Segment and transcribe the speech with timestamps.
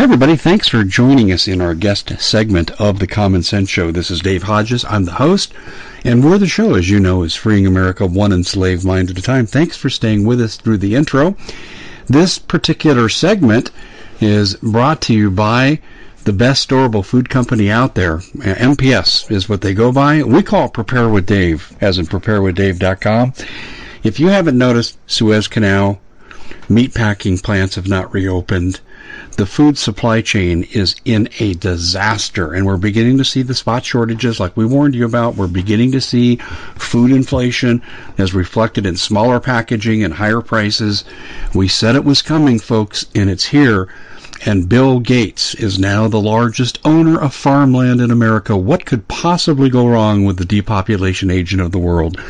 [0.00, 3.90] Hey everybody, thanks for joining us in our guest segment of the Common Sense Show.
[3.90, 4.82] This is Dave Hodges.
[4.88, 5.52] I'm the host,
[6.06, 9.22] and we're the show, as you know, is freeing America one enslaved mind at a
[9.22, 9.44] time.
[9.44, 11.36] Thanks for staying with us through the intro.
[12.06, 13.72] This particular segment
[14.22, 15.80] is brought to you by
[16.24, 18.20] the best storable food company out there.
[18.38, 20.22] MPS is what they go by.
[20.22, 23.34] We call it Prepare with Dave, as in preparewithdave.com.
[24.02, 26.00] If you haven't noticed, Suez Canal,
[26.70, 28.80] meatpacking plants have not reopened
[29.40, 33.82] the food supply chain is in a disaster, and we're beginning to see the spot
[33.82, 35.34] shortages like we warned you about.
[35.34, 36.36] We're beginning to see
[36.76, 37.80] food inflation
[38.18, 41.06] as reflected in smaller packaging and higher prices.
[41.54, 43.88] We said it was coming, folks, and it's here.
[44.44, 48.54] And Bill Gates is now the largest owner of farmland in America.
[48.54, 52.20] What could possibly go wrong with the depopulation agent of the world?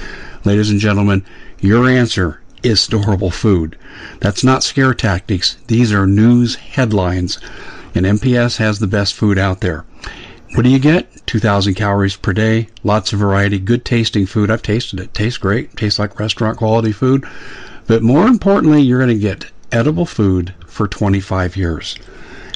[0.45, 1.25] Ladies and gentlemen,
[1.59, 3.77] your answer is storable food.
[4.21, 5.57] That's not scare tactics.
[5.67, 7.39] These are news headlines.
[7.95, 9.85] And MPS has the best food out there.
[10.55, 11.27] What do you get?
[11.27, 14.51] 2,000 calories per day, lots of variety, good tasting food.
[14.51, 15.15] I've tasted it.
[15.15, 15.77] Tastes great.
[15.77, 17.25] Tastes like restaurant quality food.
[17.87, 21.97] But more importantly, you're going to get edible food for 25 years.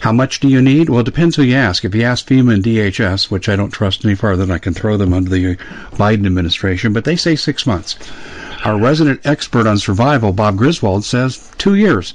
[0.01, 0.91] How much do you need?
[0.91, 1.85] Well, it depends who you ask.
[1.85, 4.75] If you ask FEMA and DHS, which I don't trust any farther than I can
[4.75, 5.57] throw them under the
[5.93, 7.97] Biden administration, but they say six months.
[8.65, 12.15] Our resident expert on survival, Bob Griswold, says two years.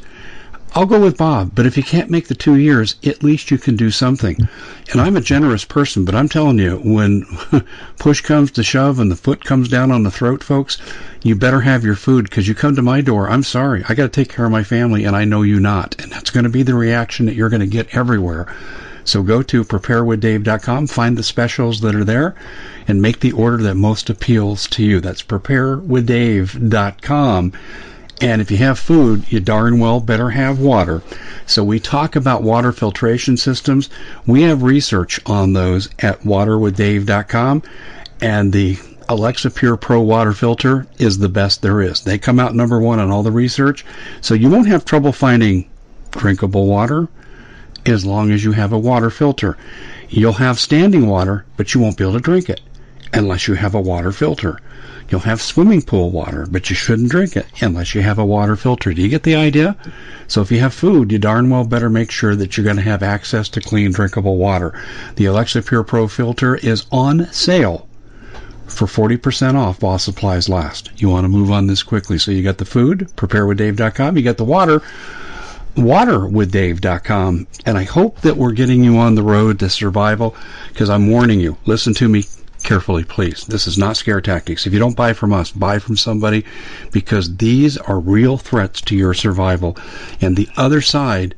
[0.76, 3.58] I'll go with Bob, but if you can't make the two years, at least you
[3.58, 4.48] can do something.
[4.92, 7.26] And I'm a generous person, but I'm telling you, when
[8.00, 10.78] push comes to shove and the foot comes down on the throat, folks,
[11.24, 13.28] you better have your food because you come to my door.
[13.28, 15.96] I'm sorry, I got to take care of my family, and I know you not.
[16.00, 18.46] And that's going to be the reaction that you're going to get everywhere.
[19.04, 22.36] So go to preparewithdave.com, find the specials that are there,
[22.88, 25.00] and make the order that most appeals to you.
[25.00, 27.54] That's preparewithdave.com.
[28.22, 31.02] And if you have food, you darn well better have water.
[31.46, 33.90] So we talk about water filtration systems.
[34.26, 37.64] We have research on those at waterwithdave.com.
[38.22, 38.78] And the
[39.08, 42.02] Alexa Pure Pro water filter is the best there is.
[42.02, 43.86] They come out number one on all the research.
[44.20, 45.70] So you won't have trouble finding
[46.12, 47.08] drinkable water
[47.86, 49.58] as long as you have a water filter.
[50.10, 52.62] You'll have standing water, but you won't be able to drink it
[53.14, 54.60] unless you have a water filter.
[55.10, 58.56] You'll have swimming pool water, but you shouldn't drink it unless you have a water
[58.56, 58.94] filter.
[58.94, 59.76] Do you get the idea?
[60.28, 62.84] So if you have food, you darn well better make sure that you're going to
[62.84, 64.80] have access to clean, drinkable water.
[65.16, 67.88] The Alexa Pure Pro filter is on sale
[68.68, 70.92] for 40% off while supplies last.
[70.98, 72.20] You want to move on this quickly.
[72.20, 74.16] So you got the food, preparewithdave.com.
[74.16, 74.82] You got the water,
[75.76, 77.48] waterwithdave.com.
[77.66, 80.36] And I hope that we're getting you on the road to survival
[80.70, 81.58] because I'm warning you.
[81.66, 82.24] Listen to me
[82.64, 83.46] carefully, please.
[83.46, 84.68] This is not scare tactics.
[84.68, 86.46] If you don't buy from us, buy from somebody
[86.92, 89.78] because these are real threats to your survival.
[90.22, 91.36] And the other side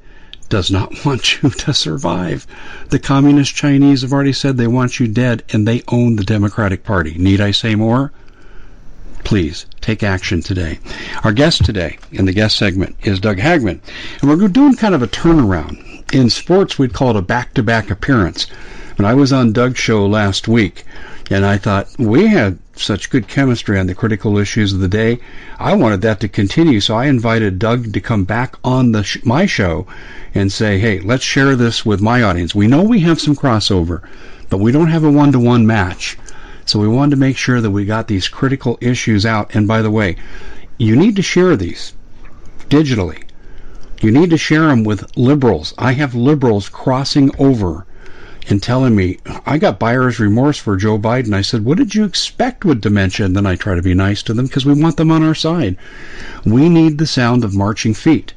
[0.50, 2.45] does not want you to survive.
[2.89, 6.84] The communist Chinese have already said they want you dead and they own the Democratic
[6.84, 7.16] Party.
[7.18, 8.12] Need I say more?
[9.24, 10.80] Please take action today.
[11.24, 13.80] Our guest today in the guest segment is Doug Hagmann,
[14.22, 16.14] and we're doing kind of a turnaround.
[16.14, 18.48] In sports, we'd call it a back to back appearance.
[18.98, 20.84] When I was on Doug's show last week,
[21.30, 25.20] and I thought we had such good chemistry on the critical issues of the day.
[25.60, 29.20] I wanted that to continue, so I invited Doug to come back on the sh-
[29.24, 29.88] my show
[30.36, 32.54] and say, "Hey, let's share this with my audience.
[32.54, 34.02] We know we have some crossover,
[34.50, 36.18] but we don't have a one-to-one match."
[36.72, 39.54] So we wanted to make sure that we got these critical issues out.
[39.54, 40.16] And by the way,
[40.78, 41.94] you need to share these
[42.70, 43.24] digitally.
[44.00, 45.74] You need to share them with liberals.
[45.78, 47.86] I have liberals crossing over
[48.48, 51.34] and telling me, I got buyer's remorse for Joe Biden.
[51.34, 53.26] I said, What did you expect with dementia?
[53.26, 55.36] And then I try to be nice to them because we want them on our
[55.36, 55.76] side.
[56.46, 58.34] We need the sound of marching feet.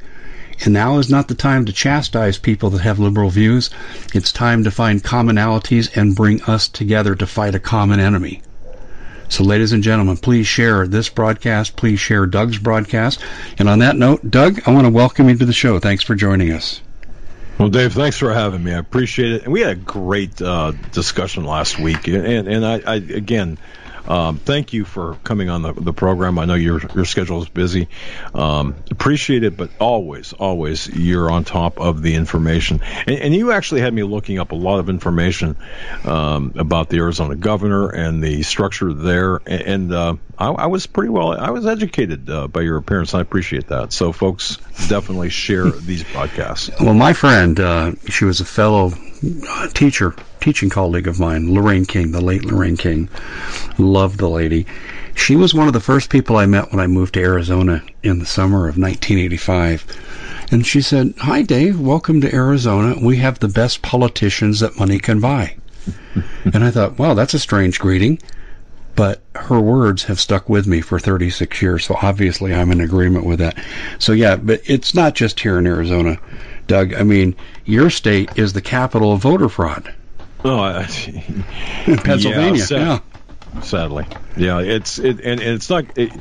[0.64, 3.70] And now is not the time to chastise people that have liberal views.
[4.14, 8.42] It's time to find commonalities and bring us together to fight a common enemy.
[9.28, 11.76] So, ladies and gentlemen, please share this broadcast.
[11.76, 13.20] Please share Doug's broadcast.
[13.58, 15.78] And on that note, Doug, I want to welcome you to the show.
[15.78, 16.80] Thanks for joining us.
[17.58, 18.72] Well, Dave, thanks for having me.
[18.72, 19.44] I appreciate it.
[19.44, 22.08] And we had a great uh, discussion last week.
[22.08, 23.58] And, and I, I again,
[24.06, 26.38] um, thank you for coming on the, the program.
[26.38, 27.88] I know your your schedule is busy.
[28.34, 32.80] Um, appreciate it, but always, always, you're on top of the information.
[33.06, 35.56] And, and you actually had me looking up a lot of information
[36.04, 39.36] um, about the Arizona governor and the structure there.
[39.46, 43.14] And, and uh, I, I, was pretty well, I was educated uh, by your appearance.
[43.14, 43.92] I appreciate that.
[43.92, 44.56] So, folks,
[44.88, 46.78] definitely share these podcasts.
[46.80, 48.92] Well, my friend, uh, she was a fellow
[49.74, 53.08] teacher, teaching colleague of mine, Lorraine King, the late Lorraine King.
[53.78, 54.66] Loved the lady.
[55.14, 58.18] She was one of the first people I met when I moved to Arizona in
[58.18, 59.86] the summer of 1985.
[60.50, 61.80] And she said, Hi, Dave.
[61.80, 62.96] Welcome to Arizona.
[63.00, 65.56] We have the best politicians that money can buy.
[66.44, 68.18] and I thought, wow, that's a strange greeting.
[68.96, 71.84] But her words have stuck with me for 36 years.
[71.84, 73.58] So obviously I'm in agreement with that.
[73.98, 76.18] So yeah, but it's not just here in Arizona.
[76.66, 79.94] Doug, I mean, your state is the capital of voter fraud.
[80.44, 80.84] Oh, I,
[81.84, 82.58] Pennsylvania.
[82.58, 83.02] Yeah, sad,
[83.54, 84.06] yeah, sadly,
[84.36, 84.60] yeah.
[84.60, 85.84] It's it, and, and it's not.
[85.96, 86.12] It,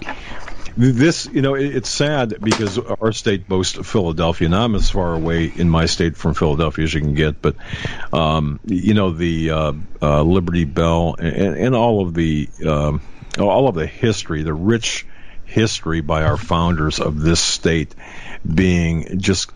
[0.75, 5.45] this, you know, it's sad because our state boasts Philadelphia, and I'm as far away
[5.45, 7.41] in my state from Philadelphia as you can get.
[7.41, 7.57] But,
[8.11, 13.01] um, you know, the uh, uh, Liberty Bell and, and, all of the um,
[13.39, 15.05] all of the history, the rich
[15.45, 17.93] history by our founders of this state
[18.43, 19.51] being just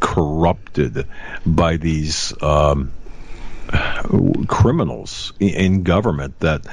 [0.00, 1.06] corrupted
[1.44, 2.92] by these um,
[4.46, 6.66] criminals in government that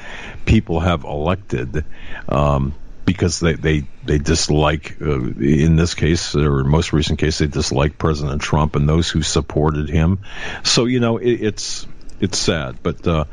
[0.46, 1.86] people have elected
[2.30, 2.74] um,
[3.06, 7.98] because they, they, they dislike, uh, in this case, or most recent case, they dislike
[7.98, 10.20] President Trump and those who supported him.
[10.64, 11.88] So, you know, it, it's,
[12.20, 13.26] it's sad, but, uh,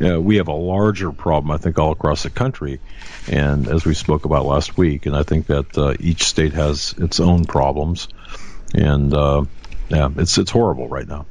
[0.00, 2.80] uh, we have a larger problem, I think, all across the country.
[3.26, 6.94] And as we spoke about last week, and I think that uh, each state has
[6.98, 8.06] its own problems.
[8.74, 9.44] And uh,
[9.88, 11.26] yeah, it's it's horrible right now.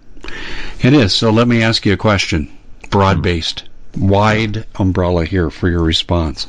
[0.82, 1.14] It is.
[1.14, 2.56] So let me ask you a question,
[2.90, 3.68] broad based,
[3.98, 6.48] wide umbrella here for your response.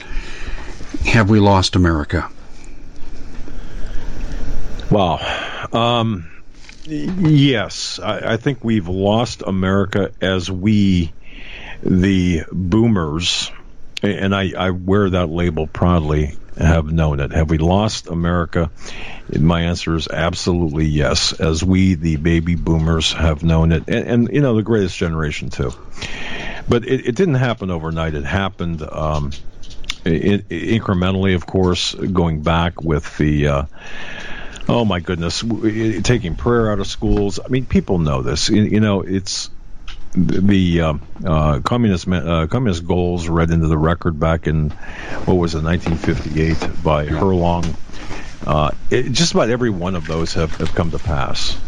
[1.05, 2.31] Have we lost America?
[4.90, 5.19] Wow.
[5.73, 6.30] Um,
[6.87, 11.12] yes, I, I think we've lost America as we,
[11.83, 13.52] the boomers,
[14.02, 17.33] and I, I wear that label proudly, have known it.
[17.33, 18.71] Have we lost America?
[19.38, 24.29] My answer is absolutely yes, as we, the baby boomers, have known it, and, and
[24.33, 25.73] you know the greatest generation too.
[26.69, 28.15] But it, it didn't happen overnight.
[28.15, 29.33] It happened um,
[30.05, 33.49] it, incrementally, of course, going back with the.
[33.49, 33.62] Uh,
[34.69, 35.43] oh my goodness,
[36.03, 37.41] taking prayer out of schools.
[37.43, 38.49] I mean, people know this.
[38.50, 39.50] You know, it's
[40.12, 44.71] the uh, uh, communist uh, communist goals read into the record back in
[45.25, 47.75] what was it 1958 by Herlong.
[48.47, 51.59] Uh, it, just about every one of those have, have come to pass.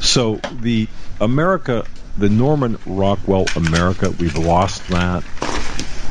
[0.00, 0.88] So the
[1.20, 1.84] America,
[2.16, 5.24] the Norman Rockwell America, we've lost that.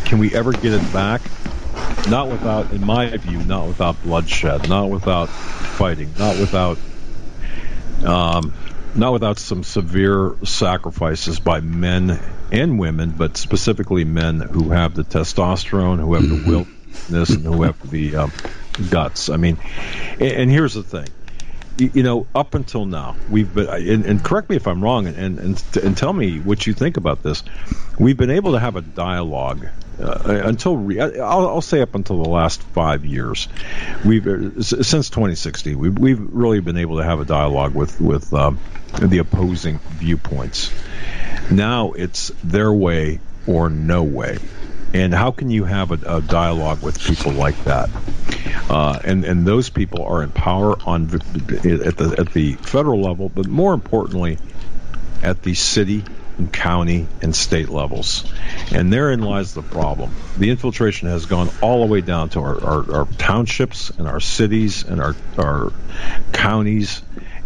[0.06, 1.22] Can we ever get it back?
[2.10, 6.78] Not without, in my view, not without bloodshed, not without fighting, not without
[8.04, 8.54] um,
[8.96, 12.20] not without some severe sacrifices by men
[12.52, 17.64] and women, but specifically men who have the testosterone, who have the willness, and who
[17.64, 18.32] have the um,
[18.90, 19.30] guts.
[19.30, 19.58] I mean,
[20.20, 21.12] and, and here's the thing:
[21.78, 25.40] you know, up until now, we've been, and, and correct me if I'm wrong, and,
[25.40, 27.44] and and tell me what you think about this.
[28.00, 29.68] We've been able to have a dialogue
[30.00, 33.48] uh, until re- I'll, I'll, say up until the last five years.
[34.04, 38.34] We've uh, since 2016, we've we've really been able to have a dialogue with with
[38.34, 38.60] um,
[39.02, 40.72] the opposing viewpoints.
[41.50, 44.40] Now it's their way or no way.
[44.94, 47.90] And how can you have a, a dialogue with people like that?
[48.70, 53.30] Uh, and and those people are in power on at the at the federal level,
[53.30, 54.38] but more importantly,
[55.22, 56.04] at the city
[56.38, 58.32] and county and state levels.
[58.72, 60.14] And therein lies the problem.
[60.38, 64.20] The infiltration has gone all the way down to our, our, our townships and our
[64.20, 65.72] cities and our, our
[66.34, 67.02] counties,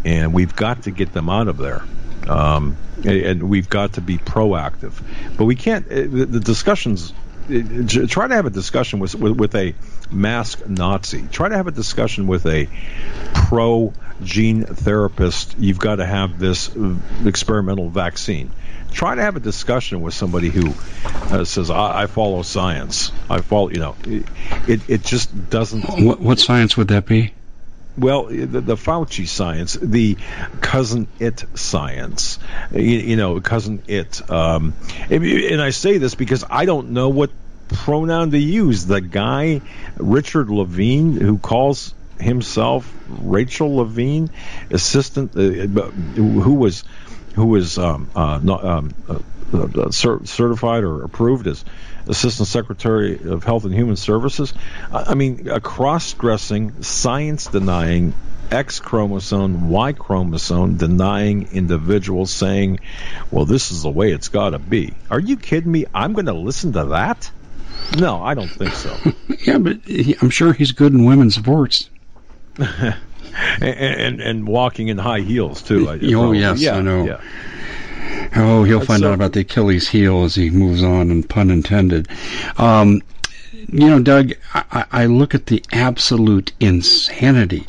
[0.05, 1.83] and we've got to get them out of there.
[2.27, 4.93] Um, and we've got to be proactive.
[5.37, 7.13] But we can't, uh, the, the discussions
[8.07, 9.73] try to have a discussion with, with, with a
[10.11, 11.27] mask Nazi.
[11.31, 12.69] Try to have a discussion with a
[13.33, 15.57] pro gene therapist.
[15.57, 16.69] You've got to have this
[17.25, 18.51] experimental vaccine.
[18.91, 20.73] Try to have a discussion with somebody who
[21.05, 25.83] uh, says, I, I, follow science." I follow, you know, it it just doesn't.
[26.03, 27.33] What, what science would that be?
[27.97, 30.17] Well, the, the, Fauci science, the
[30.61, 32.39] cousin it science,
[32.71, 34.29] you, you know, cousin it.
[34.29, 34.73] Um,
[35.09, 37.29] and I say this because I don't know what
[37.67, 38.85] pronoun to use.
[38.85, 39.61] The guy,
[39.97, 44.29] Richard Levine, who calls himself Rachel Levine,
[44.71, 46.83] assistant, uh, who was
[47.35, 49.19] who was um, uh, not, um, uh,
[49.53, 51.63] uh certified or approved as
[52.07, 54.53] Assistant Secretary of Health and Human Services.
[54.91, 58.13] I mean, a cross dressing, science denying,
[58.51, 62.79] X chromosome, Y chromosome denying individual saying,
[63.29, 64.93] well, this is the way it's got to be.
[65.09, 65.85] Are you kidding me?
[65.93, 67.31] I'm going to listen to that?
[67.97, 68.95] No, I don't think so.
[69.45, 71.89] yeah, but he, I'm sure he's good in women's sports.
[73.61, 75.89] and, and, and walking in high heels too.
[75.89, 77.05] I, oh yes, yeah, I know.
[77.05, 77.21] Yeah.
[78.35, 81.49] Oh, he'll find so, out about the Achilles heel as he moves on, and pun
[81.49, 82.07] intended.
[82.57, 83.01] Um,
[83.71, 87.67] you know, Doug, I, I look at the absolute insanity.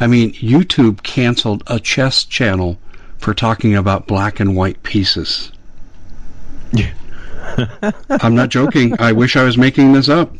[0.00, 2.78] I mean, YouTube canceled a chess channel
[3.18, 5.52] for talking about black and white pieces.
[6.72, 6.92] Yeah.
[8.10, 8.94] I'm not joking.
[8.98, 10.32] I wish I was making this up.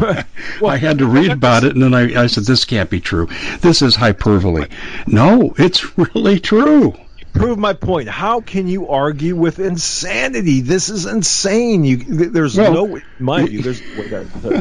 [0.00, 0.24] well,
[0.66, 3.28] I had to read about it, and then I, I said, "This can't be true.
[3.60, 4.66] This is hyperbole."
[5.06, 6.94] No, it's really true
[7.36, 8.08] prove my point.
[8.08, 10.60] How can you argue with insanity?
[10.60, 11.84] This is insane.
[11.84, 13.80] You, there's well, no, mind you, there's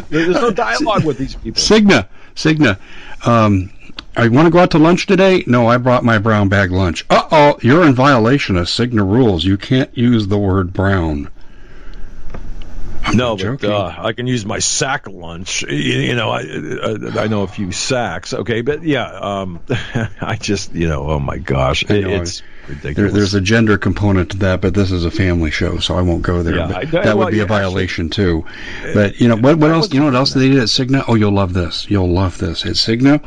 [0.10, 1.62] there's no dialogue with these people.
[1.62, 2.78] Cigna, Cigna.
[3.26, 3.72] Um,
[4.18, 5.44] I want to go out to lunch today.
[5.48, 7.06] No, I brought my brown bag lunch.
[7.10, 9.44] Uh oh, you're in violation of Cigna rules.
[9.44, 11.30] You can't use the word brown.
[13.14, 15.64] No, but uh, I can use my sack lunch.
[15.64, 18.34] You, you know, I, I, I know a few sacks.
[18.34, 19.60] Okay, but yeah, um,
[20.22, 22.96] I just you know, oh my gosh, it, it's ridiculous.
[22.96, 26.02] There, there's a gender component to that, but this is a family show, so I
[26.02, 26.56] won't go there.
[26.56, 28.46] Yeah, I, that well, would be a violation actually, too.
[28.94, 29.58] But you know what?
[29.58, 29.94] What else?
[29.94, 31.04] You know what else they did at Cigna?
[31.08, 31.90] Oh, you'll love this.
[31.90, 32.66] You'll love this.
[32.66, 33.22] At Cigna,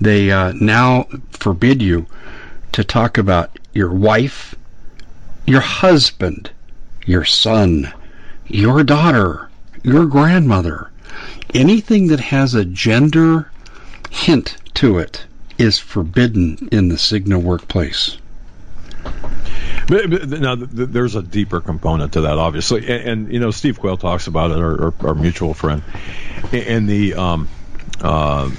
[0.00, 2.06] they uh, now forbid you
[2.72, 4.54] to talk about your wife,
[5.46, 6.50] your husband,
[7.06, 7.92] your son
[8.48, 9.48] your daughter,
[9.82, 10.90] your grandmother.
[11.54, 13.50] Anything that has a gender
[14.10, 15.24] hint to it
[15.58, 18.18] is forbidden in the Cigna workplace.
[19.88, 24.26] Now, there's a deeper component to that, obviously, and, and you know, Steve Quayle talks
[24.26, 25.82] about it, our, our, our mutual friend,
[26.52, 27.48] and the um,
[28.00, 28.50] uh,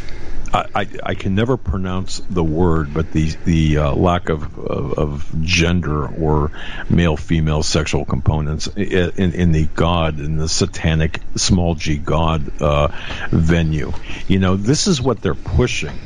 [0.74, 5.42] I, I, can never pronounce the word, but the the uh, lack of, of, of
[5.42, 6.52] gender or
[6.90, 12.90] male female sexual components in, in the God in the satanic small g God uh,
[13.30, 13.92] venue.
[14.28, 15.98] You know, this is what they're pushing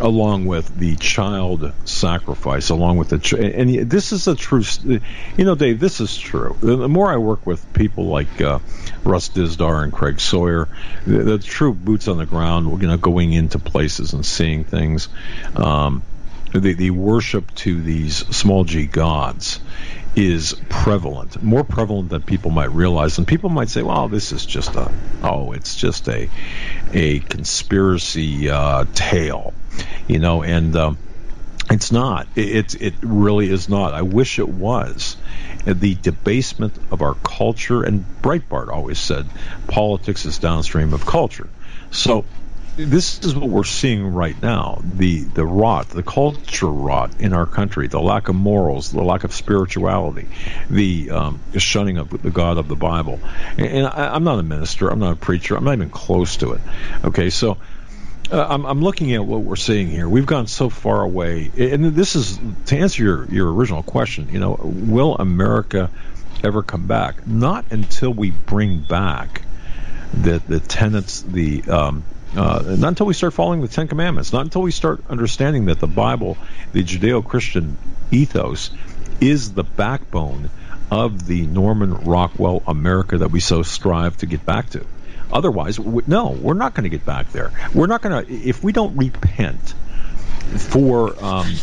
[0.00, 4.62] along with the child sacrifice, along with the ch- and this is a true.
[4.84, 6.56] You know, Dave, this is true.
[6.60, 8.58] The more I work with people like uh,
[9.04, 10.68] Russ Dizdar and Craig Sawyer,
[11.06, 15.08] the, the, true boots on the ground, you know, going into places and seeing things.
[15.56, 16.02] Um,
[16.52, 19.60] the, the worship to these small g gods
[20.16, 23.18] is prevalent, more prevalent than people might realize.
[23.18, 24.90] And people might say, "Well, this is just a
[25.22, 26.28] oh, it's just a
[26.92, 29.54] a conspiracy uh, tale,"
[30.06, 30.98] you know, and um,
[31.70, 32.26] it's not.
[32.34, 33.94] It, it it really is not.
[33.94, 35.16] I wish it was.
[35.64, 39.26] The debasement of our culture, and Breitbart always said,
[39.66, 41.48] politics is downstream of culture.
[41.90, 42.24] So
[42.78, 47.44] this is what we're seeing right now the the rot the culture rot in our
[47.46, 50.28] country the lack of morals the lack of spirituality
[50.70, 53.18] the, um, shunning of the god of the bible
[53.56, 56.36] and, and I, i'm not a minister i'm not a preacher i'm not even close
[56.38, 56.60] to it
[57.04, 57.58] okay so
[58.30, 60.06] Uh, I'm, I'm looking at what we're seeing here.
[60.06, 64.28] We've gone so far away, and this is to answer your your original question.
[64.30, 65.88] You know, will America
[66.44, 67.26] ever come back?
[67.26, 69.40] Not until we bring back
[70.12, 72.04] the the tenets, the um,
[72.36, 75.80] uh, not until we start following the Ten Commandments, not until we start understanding that
[75.80, 76.36] the Bible,
[76.72, 77.76] the Judeo-Christian
[78.10, 78.70] ethos,
[79.20, 80.50] is the backbone
[80.90, 84.86] of the Norman Rockwell America that we so strive to get back to.
[85.30, 87.52] Otherwise, no, we're not going to get back there.
[87.74, 89.74] We're not going to, if we don't repent
[90.56, 91.54] for um,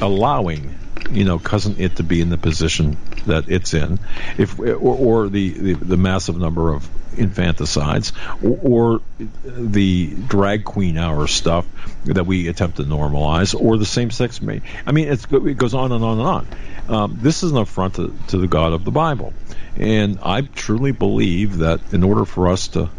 [0.00, 0.77] allowing
[1.10, 3.98] you know, cousin it to be in the position that it's in,
[4.36, 8.12] if or, or the, the, the massive number of infanticides,
[8.42, 9.00] or, or,
[9.44, 11.66] the drag queen hour stuff
[12.04, 14.62] that we attempt to normalize, or the same sex mate.
[14.86, 16.46] I mean, it goes on and on and on.
[16.88, 19.32] Um, this is an affront to, to the God of the Bible,
[19.76, 22.90] and I truly believe that in order for us to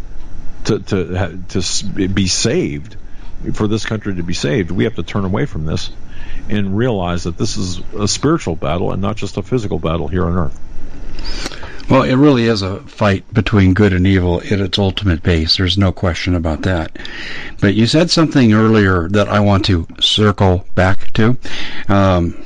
[0.66, 2.98] to to to be saved,
[3.54, 5.92] for this country to be saved, we have to turn away from this
[6.50, 10.26] and realize that this is a spiritual battle and not just a physical battle here
[10.26, 10.60] on earth.
[11.90, 15.58] Well, it really is a fight between good and evil at its ultimate base.
[15.58, 17.00] There's no question about that.
[17.60, 21.36] But you said something earlier that I want to circle back to.
[21.88, 22.46] Um,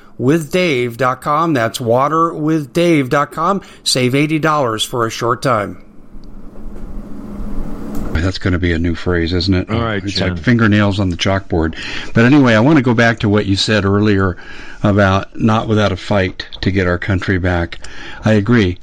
[0.19, 1.53] waterwithdave.com.
[1.53, 3.61] That's waterwithdave.com.
[3.83, 5.85] Save $80 for a short time.
[8.13, 9.69] That's going to be a new phrase, isn't it?
[9.69, 10.35] All right, it's Jen.
[10.35, 11.75] like fingernails on the chalkboard.
[12.13, 14.37] But anyway, I want to go back to what you said earlier
[14.83, 17.79] about not without a fight to get our country back.
[18.23, 18.77] I agree.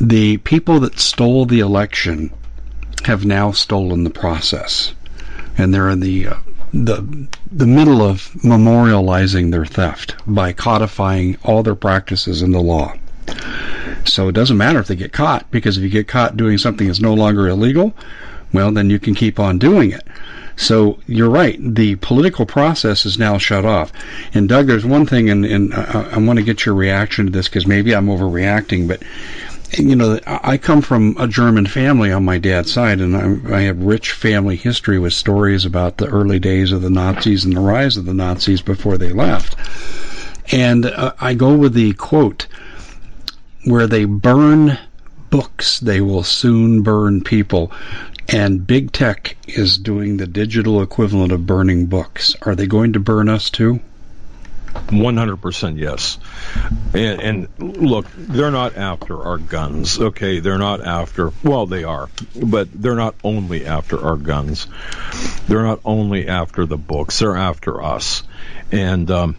[0.00, 2.32] The people that stole the election
[3.04, 4.94] have now stolen the process,
[5.56, 6.34] and they're in the uh,
[6.72, 12.94] the the middle of memorializing their theft by codifying all their practices in the law.
[14.04, 16.86] So it doesn't matter if they get caught because if you get caught doing something
[16.86, 17.94] that's no longer illegal,
[18.52, 20.06] well then you can keep on doing it.
[20.56, 21.56] So you're right.
[21.62, 23.92] The political process is now shut off.
[24.34, 27.32] And Doug, there's one thing, and, and I, I want to get your reaction to
[27.32, 29.00] this because maybe I'm overreacting, but
[29.76, 33.60] you know, I come from a German family on my dad's side, and I, I
[33.62, 37.60] have rich family history with stories about the early days of the Nazis and the
[37.60, 39.56] rise of the Nazis before they left.
[40.52, 42.46] And uh, I go with the quote
[43.64, 44.78] where they burn
[45.30, 47.70] books, they will soon burn people.
[48.28, 52.36] and big tech is doing the digital equivalent of burning books.
[52.42, 53.80] Are they going to burn us too?
[54.86, 56.18] 100% yes.
[56.94, 60.40] And, and, look, they're not after our guns, okay?
[60.40, 64.66] They're not after, well, they are, but they're not only after our guns.
[65.46, 68.22] They're not only after the books, they're after us.
[68.72, 69.36] And um,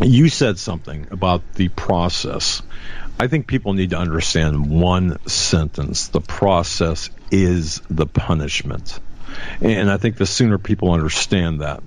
[0.00, 2.62] you said something about the process.
[3.18, 8.98] I think people need to understand one sentence the process is the punishment.
[9.60, 11.82] And I think the sooner people understand that,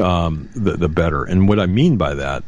[0.00, 1.24] um, the, the better.
[1.24, 2.44] And what I mean by that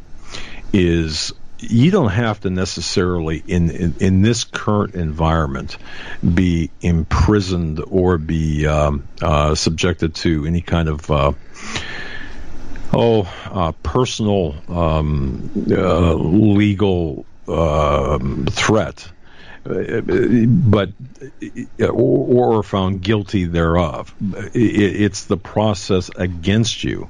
[0.73, 5.77] is you don't have to necessarily in, in, in this current environment
[6.21, 11.31] be imprisoned or be um, uh, subjected to any kind of uh,
[12.93, 19.07] oh uh, personal um, uh, legal um, threat
[19.63, 20.89] Uh, but
[21.79, 24.13] uh, or, found guilty thereof.
[24.53, 27.07] It's the process against you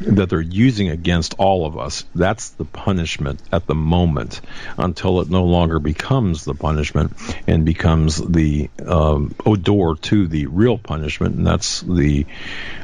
[0.00, 2.04] that they're using against all of us.
[2.14, 4.40] That's the punishment at the moment
[4.76, 7.12] until it no longer becomes the punishment
[7.46, 12.26] and becomes the um, odor to the real punishment, and that's the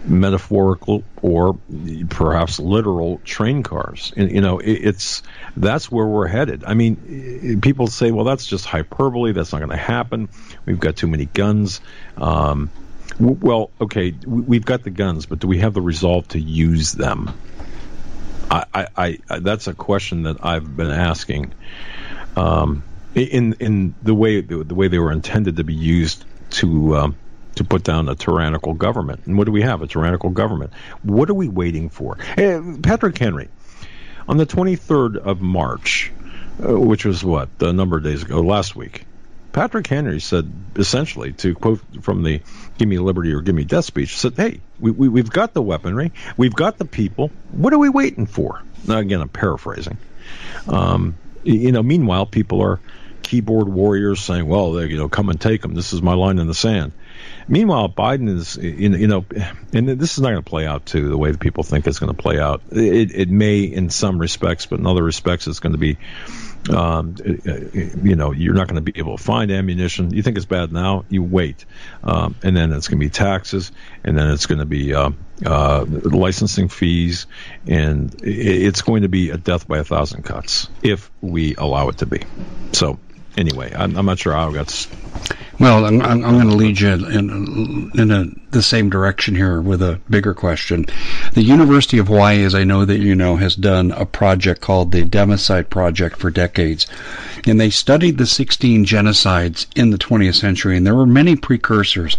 [0.04, 1.58] metaphorical or
[2.08, 4.12] perhaps literal train cars.
[4.16, 5.22] And, you know, it, it's
[5.56, 6.64] that's where we're headed.
[6.64, 9.32] I mean, people say, well, that's just hyperbole.
[9.32, 10.28] That's not going to happen.
[10.64, 11.80] We've got too many guns.
[12.16, 12.70] Um,
[13.20, 17.32] well, okay, we've got the guns, but do we have the resolve to use them?
[18.50, 21.52] I, I, I that's a question that I've been asking.
[22.36, 22.82] Um,
[23.14, 27.16] in in the way the, way they were intended to be used to um,
[27.56, 29.26] to put down a tyrannical government.
[29.26, 29.82] And what do we have?
[29.82, 30.72] A tyrannical government.
[31.02, 32.16] What are we waiting for?
[32.16, 33.48] Hey, Patrick Henry,
[34.28, 36.12] on the 23rd of March,
[36.62, 39.04] uh, which was what a number of days ago, last week.
[39.52, 42.40] Patrick Henry said essentially, to quote from the
[42.78, 45.62] "Give me liberty or give me death" speech, said, "Hey, we, we, we've got the
[45.62, 47.30] weaponry, we've got the people.
[47.50, 49.98] What are we waiting for?" Now, again, I'm paraphrasing.
[50.68, 52.80] Um, you know, meanwhile, people are
[53.22, 55.74] keyboard warriors saying, "Well, they, you know, come and take them.
[55.74, 56.92] This is my line in the sand."
[57.48, 59.24] Meanwhile, Biden is, you know,
[59.72, 61.98] and this is not going to play out too the way that people think it's
[61.98, 62.62] going to play out.
[62.70, 65.98] It, it may in some respects, but in other respects, it's going to be
[66.68, 70.12] um, you know, you're not going to be able to find ammunition.
[70.12, 71.64] You think it's bad now, you wait,
[72.04, 73.72] um, and then it's going to be taxes,
[74.04, 75.10] and then it's going to be uh,
[75.44, 77.26] uh, licensing fees,
[77.66, 81.98] and it's going to be a death by a thousand cuts if we allow it
[81.98, 82.22] to be.
[82.72, 82.98] So
[83.36, 84.88] anyway, I'm, I'm not sure how I got.
[85.60, 89.60] Well, I'm, I'm, I'm going to lead you in, in a, the same direction here
[89.60, 90.86] with a bigger question.
[91.34, 94.90] The University of Hawaii, as I know that you know, has done a project called
[94.90, 96.86] the Democide Project for decades.
[97.46, 102.16] And they studied the 16 genocides in the 20th century, and there were many precursors.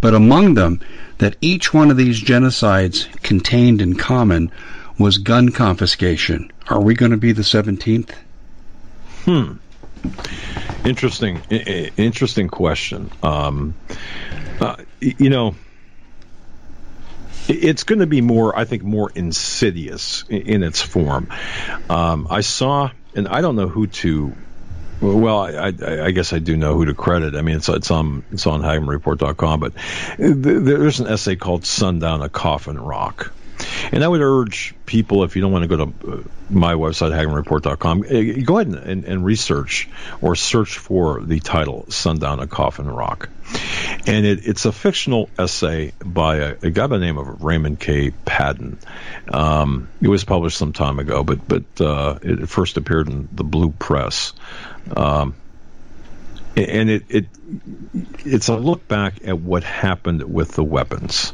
[0.00, 0.80] But among them,
[1.18, 4.50] that each one of these genocides contained in common
[4.98, 6.50] was gun confiscation.
[6.68, 8.10] Are we going to be the 17th?
[9.26, 9.52] Hmm.
[10.84, 13.10] Interesting, interesting question.
[13.22, 13.74] Um,
[14.60, 15.54] uh, you know,
[17.48, 21.28] it's going to be more, I think, more insidious in its form.
[21.88, 24.34] Um, I saw, and I don't know who to.
[25.00, 27.34] Well, I, I, I, guess I do know who to credit.
[27.34, 29.72] I mean, it's it's on it's on HagmannReport.com, but
[30.18, 33.32] there's an essay called "Sundown: A Coffin Rock,"
[33.92, 37.12] And I would urge people, if you don't want to go to uh, my website,
[37.12, 39.88] HagmannReport.com, uh, go ahead and, and, research
[40.20, 43.28] or search for the title Sundown, a Coffin Rock.
[44.06, 47.80] And it, it's a fictional essay by a, a, guy by the name of Raymond
[47.80, 48.10] K.
[48.24, 48.78] Padden.
[49.28, 53.44] Um, it was published some time ago, but, but uh, it first appeared in the
[53.44, 54.32] Blue Press.
[54.96, 55.34] Um,
[56.56, 57.26] and it, it
[58.24, 61.32] it's a look back at what happened with the weapons.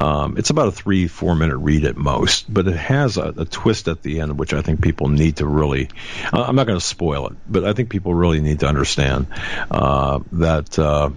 [0.00, 3.44] Um, it's about a three four minute read at most, but it has a, a
[3.44, 5.88] twist at the end, which I think people need to really.
[6.32, 9.26] Uh, I'm not going to spoil it, but I think people really need to understand
[9.70, 10.78] uh, that.
[10.78, 11.10] Uh,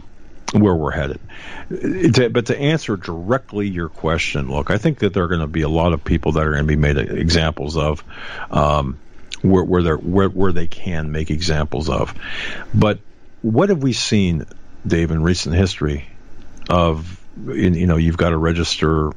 [0.54, 1.22] where we're headed.
[1.70, 5.62] But to answer directly your question, look, I think that there are going to be
[5.62, 8.04] a lot of people that are going to be made examples of,
[8.52, 9.00] um,
[9.42, 12.14] where where, where where they can make examples of,
[12.74, 13.00] but
[13.42, 14.46] what have we seen,
[14.86, 16.08] Dave, in recent history
[16.70, 19.12] of you know you've got to register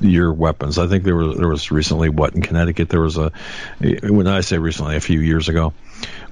[0.00, 0.78] your weapons.
[0.78, 3.32] I think there was there was recently what in Connecticut there was a
[3.80, 5.74] when I say recently a few years ago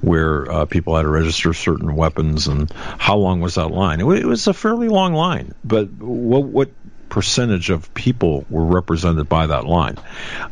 [0.01, 4.01] where uh, people had to register certain weapons and how long was that line?
[4.01, 6.71] It, it was a fairly long line, but what what
[7.09, 9.97] percentage of people were represented by that line?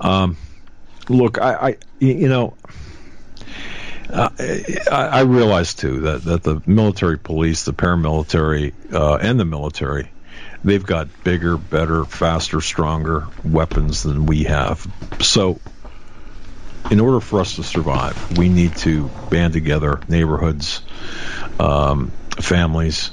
[0.00, 0.36] Um,
[1.08, 2.56] look, I, I you know
[4.10, 10.10] I, I realize too that, that the military police, the paramilitary, uh, and the military,
[10.62, 14.86] they've got bigger, better, faster, stronger weapons than we have.
[15.20, 15.60] So,
[16.90, 20.82] in order for us to survive, we need to band together, neighborhoods,
[21.58, 23.10] um, families,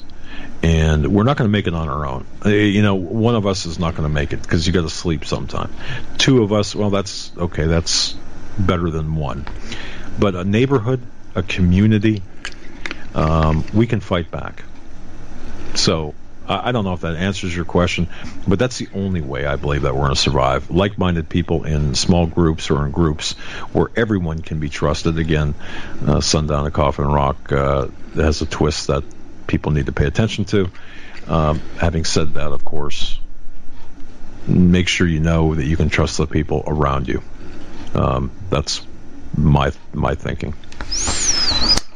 [0.64, 2.26] and we're not going to make it on our own.
[2.46, 4.82] Uh, you know, one of us is not going to make it because you got
[4.82, 5.72] to sleep sometime.
[6.18, 7.66] Two of us, well, that's okay.
[7.66, 8.14] That's
[8.60, 9.46] better than one.
[10.22, 11.02] But a neighborhood,
[11.34, 12.22] a community,
[13.16, 14.64] um, we can fight back.
[15.74, 16.14] So
[16.48, 18.08] I don't know if that answers your question,
[18.48, 20.70] but that's the only way I believe that we're going to survive.
[20.70, 23.34] Like-minded people in small groups or in groups
[23.74, 25.18] where everyone can be trusted.
[25.18, 25.56] Again,
[26.06, 29.04] uh, Sundown and Coffin Rock uh, has a twist that
[29.48, 30.70] people need to pay attention to.
[31.28, 33.20] Um, having said that, of course,
[34.46, 37.24] make sure you know that you can trust the people around you.
[37.96, 38.86] Um, that's
[39.38, 40.54] my my thinking.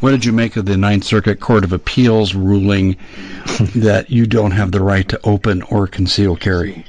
[0.02, 2.98] What did you make of the Ninth Circuit Court of Appeals ruling
[3.76, 6.86] that you don't have the right to open or conceal carry?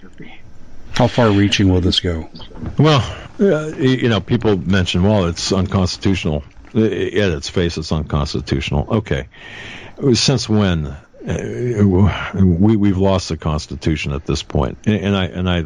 [0.91, 2.29] How far reaching will this go?
[2.79, 3.01] Well,
[3.39, 6.43] uh, you know, people mention, well, it's unconstitutional.
[6.75, 8.87] At its face, it's unconstitutional.
[8.97, 9.29] Okay.
[10.13, 10.87] Since when?
[11.27, 11.83] Uh,
[12.35, 15.65] we we've lost the Constitution at this point, and, and I and I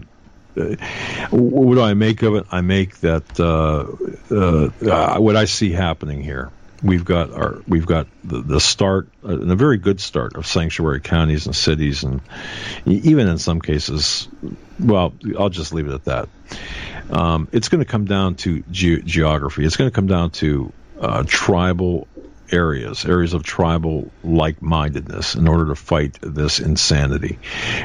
[1.31, 2.47] what do I make of it?
[2.51, 6.51] I make that uh, uh, what I see happening here.
[6.83, 10.47] We've got our we've got the, the start uh, and a very good start of
[10.47, 12.21] sanctuary counties and cities, and
[12.87, 14.29] even in some cases,
[14.79, 16.29] well, I'll just leave it at that.
[17.11, 19.65] Um, it's going to come down to ge- geography.
[19.67, 22.07] It's going to come down to uh, tribal
[22.53, 27.39] areas, areas of tribal like-mindedness, in order to fight this insanity.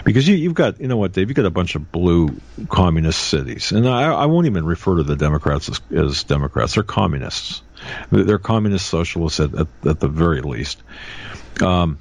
[0.04, 3.20] Because you, have got, you know what, Dave, you've got a bunch of blue communist
[3.20, 7.62] cities, and I, I won't even refer to the Democrats as, as Democrats; they're communists.
[8.12, 10.82] They're communist socialists at, at, at the very least.
[11.62, 12.00] Um,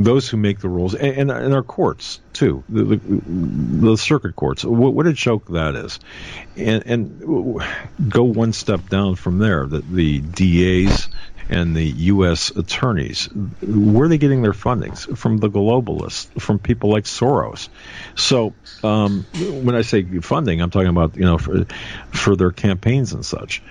[0.00, 4.34] those who make the rules and, and, and our courts too, the, the, the circuit
[4.34, 4.64] courts.
[4.64, 6.00] What, what, a joke that is,
[6.56, 7.62] and, and
[8.08, 9.66] go one step down from there.
[9.66, 11.08] The, the DAs
[11.50, 12.50] and the U.S.
[12.50, 13.26] attorneys,
[13.60, 15.18] where are they getting their fundings?
[15.18, 17.68] From the globalists, from people like Soros.
[18.14, 21.66] So um, when I say funding, I'm talking about you know for,
[22.12, 23.62] for their campaigns and such.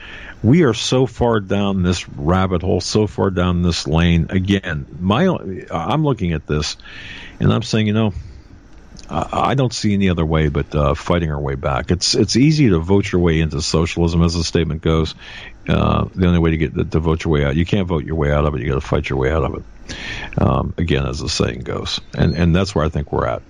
[0.44, 4.28] We are so far down this rabbit hole, so far down this lane.
[4.30, 5.28] Again, my
[5.72, 6.76] I'm looking at this,
[7.40, 8.14] and I'm saying, you know,
[9.10, 11.90] I don't see any other way but uh, fighting our way back.
[11.90, 15.16] It's it's easy to vote your way into socialism, as the statement goes.
[15.70, 18.16] Uh, the only way to get to vote your way out, you can't vote your
[18.16, 18.62] way out of it.
[18.62, 20.42] You got to fight your way out of it.
[20.42, 23.42] Um, again, as the saying goes, and and that's where I think we're at.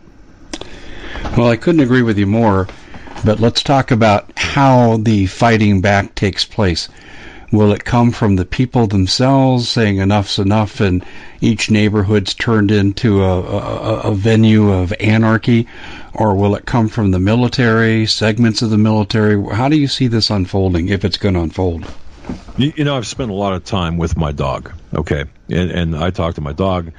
[1.38, 2.68] Well, I couldn't agree with you more.
[3.26, 6.88] But let's talk about how the fighting back takes place.
[7.52, 11.04] Will it come from the people themselves saying enough's enough and
[11.42, 15.68] each neighborhood's turned into a, a, a, venue of anarchy?
[16.14, 19.44] Or will it come from the military, segments of the military?
[19.54, 21.92] How do you see this unfolding if it's going to unfold?
[22.58, 25.26] You, you know, I've spent a lot of time with my dog, okay?
[25.50, 26.92] And, and I talk to my dog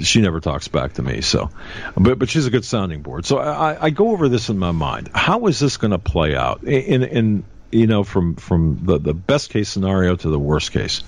[0.00, 1.20] she never talks back to me.
[1.20, 1.50] So,
[1.94, 3.26] but but she's a good sounding board.
[3.26, 5.10] So I, I go over this in my mind.
[5.14, 9.14] How is this going to play out in in you know from from the, the
[9.14, 11.02] best case scenario to the worst case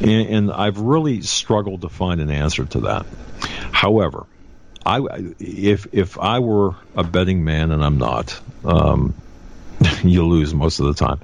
[0.00, 3.06] and, and, i've really struggled to find an answer to that
[3.72, 4.26] however
[4.86, 5.00] i
[5.38, 9.21] if if i were a betting man and i'm not um,
[10.04, 11.20] you lose most of the time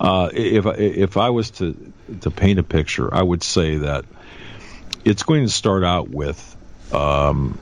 [0.00, 4.04] uh, if if i was to to paint a picture i would say that
[5.04, 6.56] it's going to start out with
[6.92, 7.58] um,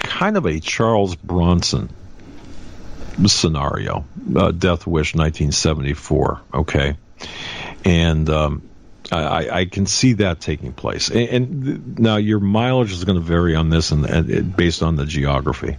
[0.00, 1.88] kind of a charles bronson
[3.26, 4.04] scenario,
[4.36, 6.40] uh, Death Wish 1974.
[6.54, 6.96] Okay,
[7.84, 8.68] and um,
[9.10, 11.10] I, I, can see that taking place.
[11.10, 14.96] And, and now your mileage is going to vary on this, and, and, based on
[14.96, 15.76] the geography.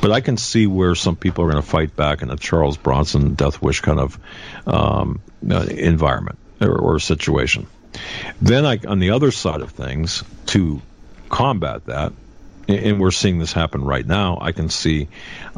[0.00, 2.76] But I can see where some people are going to fight back in a Charles
[2.76, 4.18] Bronson Death Wish kind of
[4.66, 7.66] um, uh, environment or, or situation.
[8.40, 10.80] Then, I, on the other side of things, to
[11.28, 12.12] combat that,
[12.68, 14.38] and we're seeing this happen right now.
[14.40, 15.08] I can see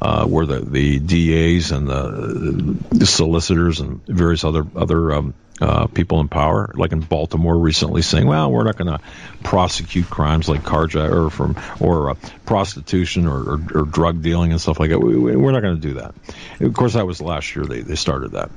[0.01, 5.87] uh, where the, the DAs and the, the, solicitors and various other other um, uh,
[5.87, 9.01] people in power, like in Baltimore recently, saying, "Well, we're not going to
[9.45, 14.61] prosecute crimes like carjack or from or uh, prostitution or, or, or, drug dealing and
[14.61, 14.99] stuff like that.
[14.99, 16.15] We, are not going to do that."
[16.61, 18.51] Of course, that was last year they they started that,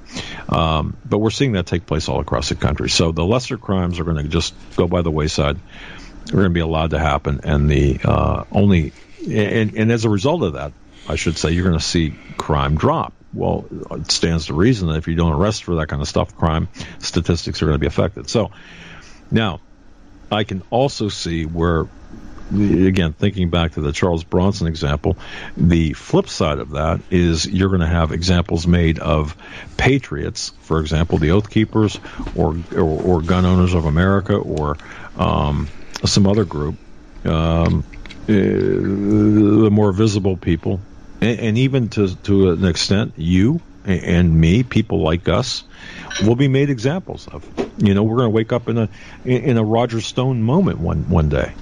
[0.49, 2.89] um, but we're seeing that take place all across the country.
[2.89, 5.57] So the lesser crimes are going to just go by the wayside
[6.29, 8.93] are going to be allowed to happen, and the uh, only
[9.27, 10.73] and, and as a result of that,
[11.07, 13.13] I should say, you're going to see crime drop.
[13.33, 16.35] Well, it stands to reason that if you don't arrest for that kind of stuff,
[16.35, 18.29] crime statistics are going to be affected.
[18.29, 18.51] So
[19.29, 19.59] now,
[20.31, 21.85] I can also see where
[22.51, 25.17] again, thinking back to the Charles Bronson example,
[25.57, 29.35] the flip side of that is you're going to have examples made of
[29.77, 31.99] patriots, for example, the Oath Keepers
[32.35, 34.77] or, or, or Gun Owners of America or
[35.17, 35.67] um,
[36.03, 36.75] some other group,
[37.25, 37.83] um,
[38.27, 40.79] uh, the more visible people,
[41.25, 45.63] and, and even to, to an extent, you and me, people like us,
[46.23, 47.47] will be made examples of.
[47.77, 48.89] You know, we're going to wake up in a
[49.25, 51.53] in a Roger Stone moment one one day,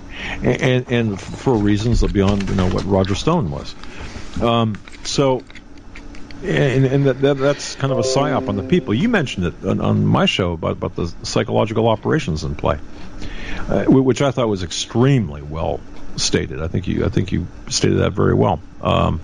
[0.43, 3.73] and and for reasons beyond you know what Roger Stone was.
[4.41, 5.43] Um, so,
[6.43, 8.93] and, and that, that, that's kind of a psyop on the people.
[8.93, 12.77] You mentioned it on, on my show about about the psychological operations in play,
[13.57, 15.79] uh, which I thought was extremely well
[16.15, 16.61] stated.
[16.61, 18.59] I think you I think you stated that very well.
[18.81, 19.19] Um,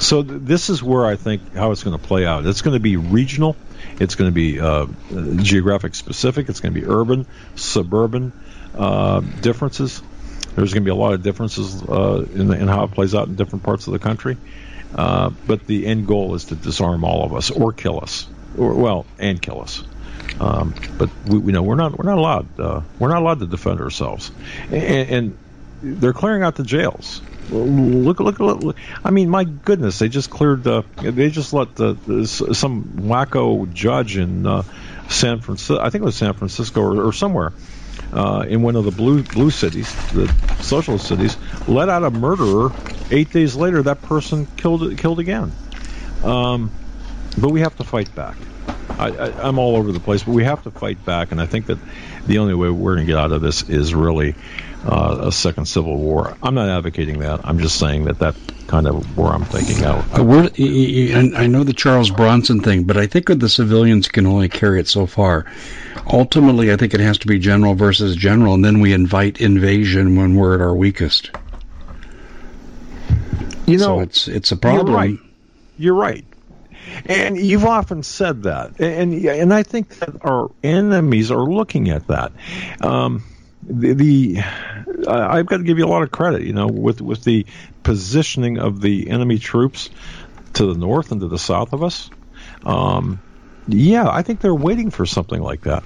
[0.00, 2.46] so th- this is where I think how it's going to play out.
[2.46, 3.56] It's going to be regional
[4.00, 4.86] it's going to be uh,
[5.42, 6.48] geographic specific.
[6.48, 8.32] It's going to be urban, suburban
[8.74, 10.02] uh, differences.
[10.56, 13.14] There's going to be a lot of differences uh, in, the, in, how it plays
[13.14, 14.38] out in different parts of the country.
[14.94, 18.26] Uh, but the end goal is to disarm all of us or kill us,
[18.58, 19.84] or well, and kill us.
[20.40, 23.80] Um, but we, know we're not we're not allowed uh, we're not allowed to defend
[23.80, 24.32] ourselves,
[24.70, 25.38] and, and
[25.82, 27.20] they're clearing out the jails.
[27.50, 30.66] Look, look, look, I mean, my goodness, they just cleared.
[30.66, 34.62] Uh, they just let the, the some wacko judge in uh,
[35.08, 35.80] San Francisco.
[35.80, 37.52] I think it was San Francisco or, or somewhere
[38.12, 40.28] uh, in one of the blue blue cities, the
[40.60, 41.36] socialist cities,
[41.68, 42.72] let out a murderer.
[43.10, 45.52] Eight days later, that person killed killed again.
[46.24, 46.70] Um,
[47.38, 48.36] but we have to fight back.
[48.98, 51.66] I, am all over the place, but we have to fight back, and I think
[51.66, 51.78] that
[52.26, 54.34] the only way we're going to get out of this is really
[54.84, 56.36] uh, a second civil war.
[56.42, 57.40] I'm not advocating that.
[57.44, 58.34] I'm just saying that that
[58.66, 60.04] kind of where I'm thinking out.
[60.16, 60.48] Uh,
[61.36, 64.78] I know the Charles Bronson thing, but I think that the civilians can only carry
[64.80, 65.46] it so far.
[66.06, 70.16] Ultimately, I think it has to be general versus general, and then we invite invasion
[70.16, 71.30] when we're at our weakest.
[73.66, 74.86] You know, so it's it's a problem.
[74.86, 75.18] You're right.
[75.78, 76.24] You're right.
[77.06, 82.06] And you've often said that, and and I think that our enemies are looking at
[82.08, 82.32] that.
[82.80, 83.24] Um,
[83.62, 84.38] the, the
[85.08, 87.46] I've got to give you a lot of credit, you know, with with the
[87.82, 89.90] positioning of the enemy troops
[90.54, 92.10] to the north and to the south of us.
[92.64, 93.20] Um,
[93.68, 95.84] yeah, I think they're waiting for something like that.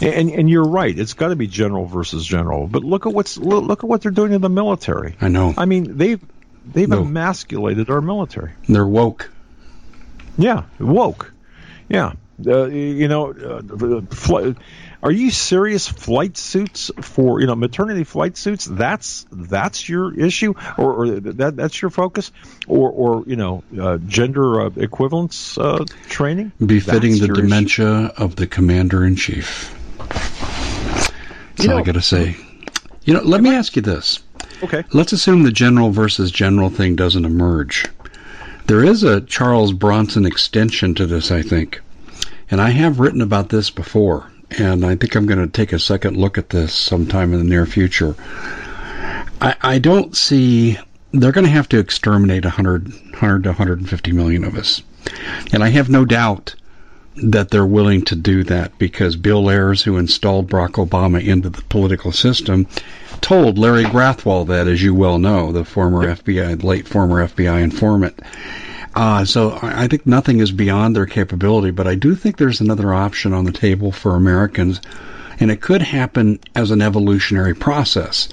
[0.00, 2.66] And and you're right; it's got to be general versus general.
[2.66, 5.16] But look at what's look at what they're doing in the military.
[5.20, 5.54] I know.
[5.56, 6.24] I mean, they've
[6.64, 7.02] they've no.
[7.02, 8.52] emasculated our military.
[8.68, 9.30] They're woke.
[10.38, 11.32] Yeah, woke.
[11.88, 12.12] Yeah,
[12.46, 14.02] uh, you know, uh,
[15.06, 15.86] are you serious?
[15.86, 18.64] Flight suits for you know maternity flight suits?
[18.64, 22.32] That's that's your issue, or, or that that's your focus,
[22.66, 28.12] or or you know uh, gender uh, equivalence uh, training befitting that's the dementia issue.
[28.16, 29.72] of the commander in chief.
[29.98, 31.12] That's
[31.62, 32.36] you all know, I got to say.
[33.04, 34.18] You know, let me I, ask you this.
[34.60, 34.82] Okay.
[34.92, 37.86] Let's assume the general versus general thing doesn't emerge.
[38.66, 41.80] There is a Charles Bronson extension to this, I think.
[42.50, 45.78] And I have written about this before and I think I'm going to take a
[45.78, 48.14] second look at this sometime in the near future.
[49.40, 50.78] I, I don't see
[51.12, 54.82] they're going to have to exterminate 100, 100 to 150 million of us,
[55.52, 56.54] and I have no doubt
[57.16, 61.62] that they're willing to do that because Bill Ayers, who installed Barack Obama into the
[61.62, 62.66] political system,
[63.20, 68.20] told Larry Grathwohl that, as you well know, the former FBI, late former FBI informant.
[68.96, 72.94] Uh, so I think nothing is beyond their capability, but I do think there's another
[72.94, 74.80] option on the table for Americans,
[75.38, 78.30] and it could happen as an evolutionary process.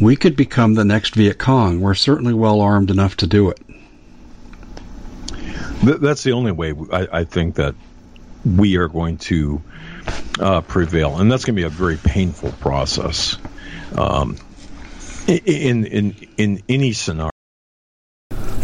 [0.00, 1.80] We could become the next Viet Cong.
[1.80, 3.58] We're certainly well armed enough to do it.
[5.82, 7.74] That's the only way I, I think that
[8.44, 9.60] we are going to
[10.38, 13.38] uh, prevail, and that's going to be a very painful process
[13.96, 14.36] um,
[15.26, 17.30] in in in any scenario.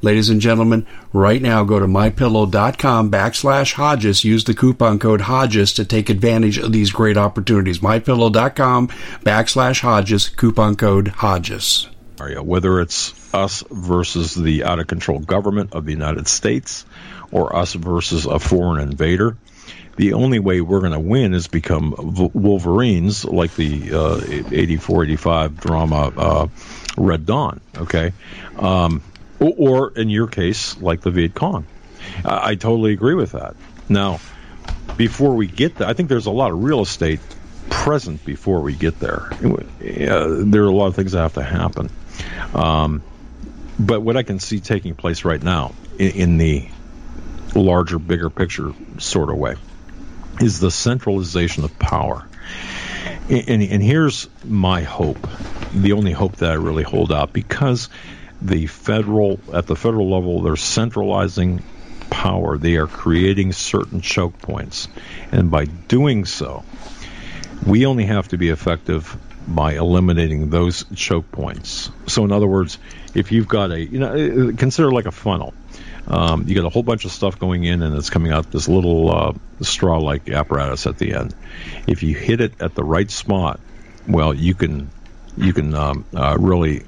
[0.00, 4.24] Ladies and gentlemen, right now go to mypillow.com backslash Hodges.
[4.24, 7.80] Use the coupon code Hodges to take advantage of these great opportunities.
[7.80, 8.88] Mypillow.com
[9.24, 11.88] backslash Hodges, coupon code Hodges.
[12.42, 16.84] Whether it's us versus the out of control government of the United States
[17.30, 19.36] or us versus a foreign invader.
[19.96, 24.20] The only way we're going to win is become Wolverines like the uh,
[24.52, 26.46] 84 85 drama uh,
[26.96, 28.12] Red Dawn, okay?
[28.56, 29.02] Um,
[29.40, 31.66] or, or, in your case, like the Viet Cong.
[32.24, 33.56] I, I totally agree with that.
[33.88, 34.20] Now,
[34.96, 37.20] before we get there, I think there's a lot of real estate
[37.70, 39.30] present before we get there.
[39.42, 41.90] Uh, there are a lot of things that have to happen.
[42.54, 43.02] Um,
[43.78, 46.68] but what I can see taking place right now in, in the
[47.54, 49.56] larger, bigger picture sort of way
[50.40, 52.26] is the centralization of power.
[53.28, 55.28] And, and, and, here's my hope,
[55.72, 57.88] the only hope that I really hold out, because
[58.40, 61.62] the federal at the federal level they're centralizing
[62.10, 62.56] power.
[62.58, 64.88] They are creating certain choke points,
[65.32, 66.64] and by doing so,
[67.66, 69.16] we only have to be effective
[69.46, 71.90] by eliminating those choke points.
[72.06, 72.78] So, in other words,
[73.14, 75.54] if you've got a, you know, consider like a funnel.
[76.06, 78.66] Um, you got a whole bunch of stuff going in, and it's coming out this
[78.66, 81.34] little uh, straw-like apparatus at the end.
[81.86, 83.60] If you hit it at the right spot,
[84.06, 84.90] well, you can
[85.36, 86.84] you can um, uh, really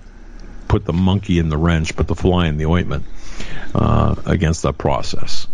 [0.71, 3.05] put the monkey in the wrench, put the fly in the ointment
[3.75, 5.49] uh, against that process.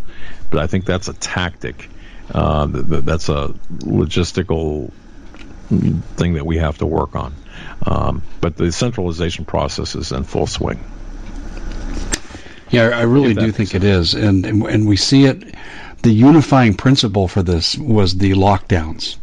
[0.50, 1.88] But I think that's a tactic.
[2.30, 4.92] Uh, that's a logistical
[6.16, 7.34] thing that we have to work on.
[7.86, 10.84] Um, but the centralization process is in full swing.
[12.68, 13.84] Yeah, I really do think sense.
[13.84, 15.54] it is, and, and and we see it.
[16.02, 19.16] The unifying principle for this was the lockdowns.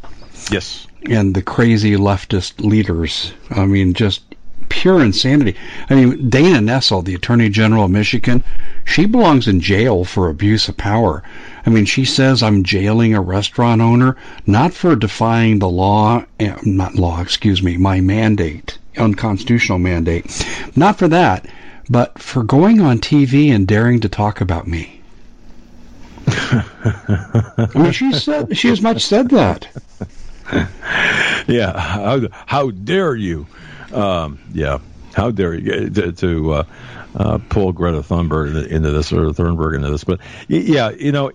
[0.50, 0.88] Yes.
[1.08, 3.32] And the crazy leftist leaders.
[3.52, 4.24] I mean, just
[4.70, 5.55] pure insanity.
[5.89, 8.43] I mean, Dana Nessel, the Attorney General of Michigan,
[8.86, 11.24] she belongs in jail for abuse of power.
[11.66, 16.55] I mean, she says I'm jailing a restaurant owner not for defying the law, eh,
[16.64, 20.45] not law, excuse me, my mandate, unconstitutional mandate,
[20.76, 21.47] not for that,
[21.89, 25.01] but for going on TV and daring to talk about me.
[26.28, 29.68] I mean, she said she as much said that.
[31.47, 33.47] Yeah, how, how dare you?
[33.94, 34.80] Um, yeah.
[35.14, 36.64] How dare you to, to uh,
[37.16, 40.04] uh, pull Greta Thunberg into this or Thunberg into this?
[40.04, 41.32] But yeah, you know,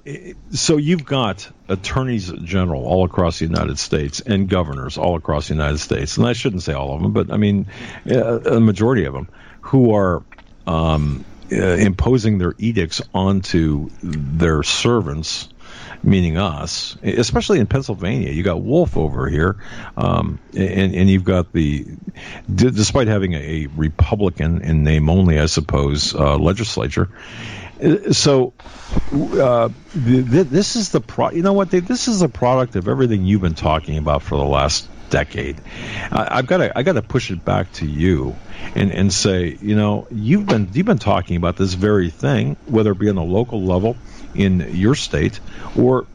[0.50, 5.54] so you've got attorneys general all across the United States and governors all across the
[5.54, 7.66] United States, and I shouldn't say all of them, but I mean
[8.04, 9.28] a majority of them
[9.60, 10.24] who are
[10.66, 15.48] um, uh, imposing their edicts onto their servants
[16.02, 18.30] meaning us, especially in Pennsylvania.
[18.30, 19.56] You got Wolf over here,
[19.96, 21.86] um, and, and you've got the,
[22.54, 27.08] despite having a, Republican in name only, I suppose, uh, legislature.
[28.12, 28.54] So,
[29.12, 31.30] uh, this is the pro.
[31.30, 31.70] You know what?
[31.70, 35.60] This is a product of everything you've been talking about for the last decade.
[36.10, 38.36] I, have got to I got to push it back to you
[38.74, 42.92] and and say, you know, you've been you've been talking about this very thing, whether
[42.92, 43.96] it be on the local level
[44.34, 45.40] in your state
[45.76, 46.06] or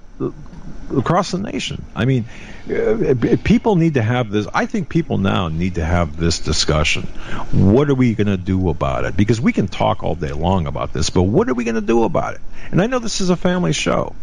[0.95, 1.83] across the nation.
[1.95, 2.25] I mean,
[2.69, 4.47] uh, people need to have this.
[4.53, 7.03] I think people now need to have this discussion.
[7.51, 9.17] What are we going to do about it?
[9.17, 11.81] Because we can talk all day long about this, but what are we going to
[11.81, 12.41] do about it?
[12.71, 14.15] And I know this is a family show,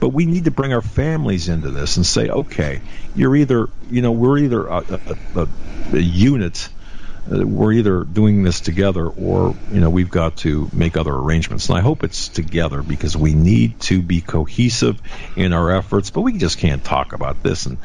[0.00, 2.80] but we need to bring our families into this and say, okay,
[3.14, 5.48] you're either, you know, we're either a, a, a,
[5.92, 6.68] a unit
[7.26, 11.68] we're either doing this together or you know we've got to make other arrangements.
[11.68, 15.00] And i hope it's together because we need to be cohesive
[15.36, 17.78] in our efforts but we just can't talk about this and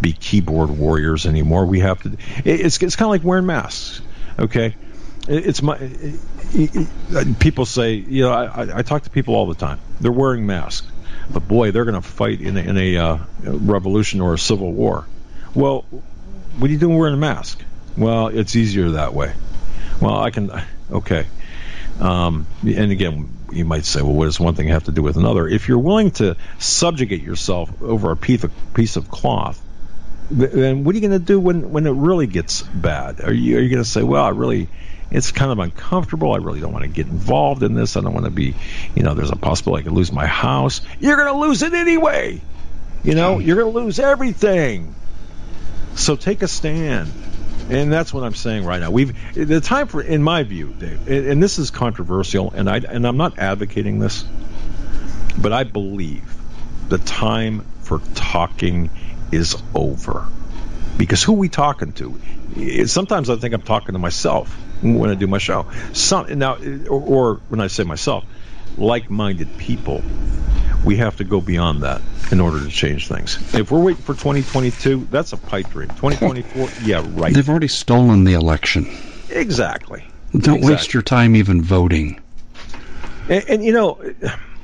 [0.00, 1.66] be keyboard warriors anymore.
[1.66, 4.00] We have to it's, it's kind of like wearing masks
[4.38, 4.76] okay?
[5.26, 6.20] It's my it,
[6.52, 9.80] it, people say you know I, I talk to people all the time.
[10.00, 10.86] They're wearing masks
[11.30, 14.72] but boy they're going to fight in a, in a uh, revolution or a civil
[14.72, 15.06] war.
[15.52, 15.84] Well
[16.58, 17.60] what are you doing wearing a mask
[17.96, 19.32] well, it's easier that way.
[20.00, 20.50] Well, I can.
[20.90, 21.26] Okay.
[22.00, 25.16] Um, and again, you might say, well, what does one thing have to do with
[25.16, 25.46] another?
[25.46, 29.60] If you're willing to subjugate yourself over a piece of, piece of cloth,
[30.30, 33.20] then what are you going to do when, when it really gets bad?
[33.20, 34.68] Are you, are you going to say, well, I really,
[35.10, 36.32] it's kind of uncomfortable.
[36.32, 37.96] I really don't want to get involved in this.
[37.96, 38.54] I don't want to be,
[38.96, 40.80] you know, there's a possibility I could lose my house.
[40.98, 42.40] You're going to lose it anyway.
[43.04, 44.94] You know, you're going to lose everything.
[45.94, 47.12] So take a stand.
[47.70, 48.90] And that's what I'm saying right now.
[48.90, 53.06] We've the time for, in my view, Dave, and this is controversial, and I and
[53.06, 54.24] I'm not advocating this,
[55.38, 56.34] but I believe
[56.88, 58.90] the time for talking
[59.32, 60.26] is over.
[60.98, 62.86] Because who we talking to?
[62.86, 64.52] Sometimes I think I'm talking to myself
[64.82, 65.66] when I do my show.
[65.92, 66.56] Some now,
[66.88, 68.24] or, or when I say myself,
[68.76, 70.02] like-minded people
[70.84, 73.38] we have to go beyond that in order to change things.
[73.54, 75.88] If we're waiting for 2022, that's a pipe dream.
[75.88, 77.34] 2024, yeah, right.
[77.34, 78.86] They've already stolen the election.
[79.30, 80.04] Exactly.
[80.32, 80.70] Don't exactly.
[80.70, 82.20] waste your time even voting.
[83.28, 83.98] And, and you know,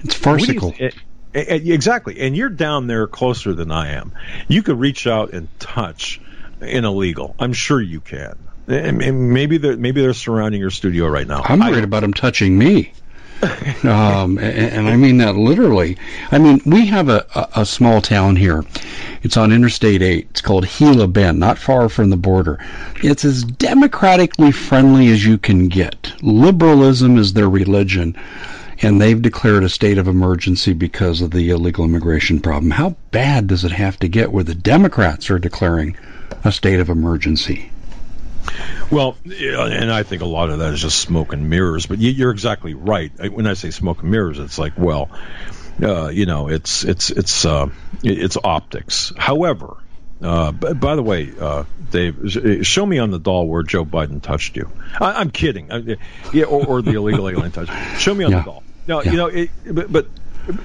[0.01, 0.75] it's farcical.
[0.79, 0.91] You,
[1.33, 2.21] exactly.
[2.21, 4.13] And you're down there closer than I am.
[4.49, 6.21] You could reach out and touch
[6.61, 7.35] an illegal.
[7.39, 8.37] I'm sure you can.
[8.67, 11.43] And maybe they're maybe they're surrounding your studio right now.
[11.45, 12.93] I'm worried about them touching me.
[13.85, 15.97] um, and, and, I mean that literally.
[16.31, 18.65] I mean, we have a, a, a, small town here.
[19.23, 20.27] It's on Interstate 8.
[20.29, 22.59] It's called Gila Bend, not far from the border.
[23.03, 26.13] It's as democratically friendly as you can get.
[26.21, 28.15] Liberalism is their religion,
[28.83, 32.73] and they've declared a state of emergency because of the illegal immigration problem.
[32.73, 35.97] How bad does it have to get where the Democrats are declaring
[36.45, 37.71] a state of emergency?
[38.91, 41.87] Well, and I think a lot of that is just smoke and mirrors.
[41.87, 43.13] But you're exactly right.
[43.33, 45.11] When I say smoke and mirrors, it's like, well,
[45.83, 47.69] uh, you know, it's it's it's uh,
[48.03, 49.13] it's optics.
[49.17, 49.77] However,
[50.23, 54.57] uh, by the way, uh, Dave, show me on the doll where Joe Biden touched
[54.57, 54.71] you.
[55.01, 55.73] I, am kidding.
[55.73, 55.97] I,
[56.33, 57.73] yeah, or, or, the illegal alien touched.
[57.73, 57.99] You.
[57.99, 58.39] Show me on yeah.
[58.41, 58.63] the doll.
[58.87, 59.11] No, yeah.
[59.11, 60.07] you know, it, but, but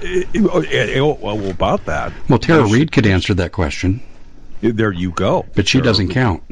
[0.01, 2.11] it, it, oh, well, about that.
[2.27, 4.01] Well, Tara Reid could answer that question.
[4.61, 5.45] There you go.
[5.55, 6.13] But she Tara doesn't Reid.
[6.13, 6.43] count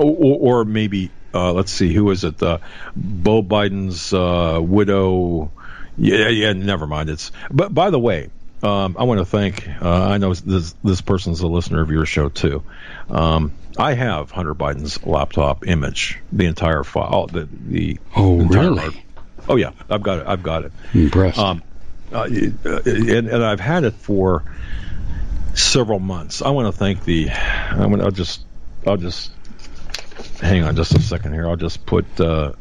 [0.00, 2.42] or, or maybe uh, let's see, who is it?
[2.42, 2.58] Uh,
[2.96, 5.52] Bo Biden's uh, widow.
[5.96, 6.52] Yeah, yeah.
[6.52, 7.10] Never mind.
[7.10, 7.30] It's.
[7.50, 8.30] But by the way,
[8.62, 9.68] um, I want to thank.
[9.68, 12.64] Uh, I know this this person's a listener of your show too.
[13.08, 17.98] Um, I have Hunter Biden's laptop image, the entire file, the the.
[18.16, 19.04] Oh really?
[19.48, 20.26] Oh yeah, I've got it.
[20.26, 20.72] I've got it.
[20.94, 21.38] Impressed.
[21.38, 21.62] Um,
[22.12, 24.42] uh, and, and I've had it for
[25.54, 26.42] several months.
[26.42, 27.30] I want to thank the.
[27.30, 28.02] I want.
[28.02, 28.44] I'll just.
[28.86, 29.30] I'll just
[30.40, 31.48] hang on just a second here.
[31.48, 32.52] I'll just put uh,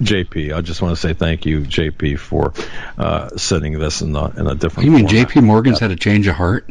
[0.00, 0.54] JP.
[0.54, 2.52] I just want to say thank you, JP, for
[2.98, 4.86] uh, sending this in, a in a different.
[4.86, 5.28] You mean format.
[5.28, 6.68] JP Morgan's had a change of heart?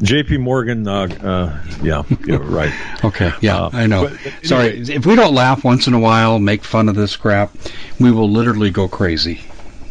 [0.00, 2.72] JP Morgan, uh, uh, yeah, yeah, right.
[3.04, 4.08] okay, yeah, uh, I know.
[4.08, 7.56] But, Sorry, if we don't laugh once in a while, make fun of this crap,
[7.98, 9.40] we will literally go crazy.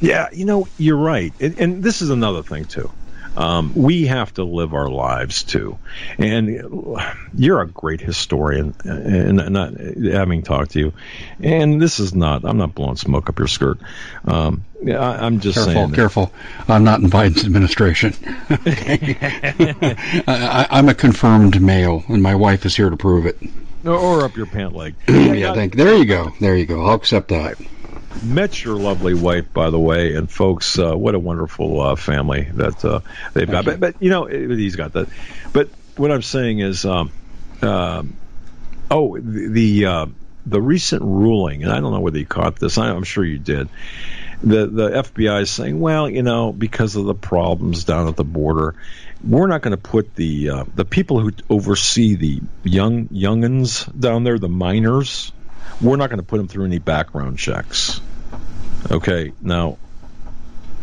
[0.02, 1.34] Yeah, you know, you're right.
[1.40, 2.92] and, and this is another thing, too.
[3.38, 5.78] Um, we have to live our lives too.
[6.18, 6.98] And
[7.34, 10.94] you're a great historian, and not having talked to you.
[11.42, 12.46] And this is not.
[12.46, 13.80] I'm not blowing smoke up your skirt.
[14.26, 15.94] Um, I, am just careful, saying.
[15.94, 16.32] Careful,
[16.68, 18.14] I'm not in Biden's administration.
[20.28, 23.38] I, am a confirmed male, and my wife is here to prove it.
[23.86, 24.96] Or up your pant leg.
[25.08, 25.76] yeah, thank.
[25.76, 26.32] There you go.
[26.40, 26.86] There you go.
[26.86, 27.58] I'll accept that
[28.24, 32.50] met your lovely wife, by the way, and folks, uh, what a wonderful uh, family
[32.54, 33.00] that uh,
[33.34, 33.66] they've got.
[33.66, 35.10] But, but, you know, he's got that.
[35.54, 37.12] But what I'm saying is, um,
[37.62, 38.16] um
[38.90, 40.06] oh, the the, uh,
[40.46, 42.78] the, recent ruling, and I don't know whether you caught this.
[42.78, 43.70] I'm sure you did.
[44.44, 48.26] The the FBI is saying, well, you know, because of the problems down at the
[48.26, 48.76] border,
[49.24, 54.24] we're not going to put the uh, the people who oversee the young youngins down
[54.24, 55.32] there, the minors
[55.82, 58.00] we're not going to put them through any background checks.
[58.92, 59.78] Okay, now,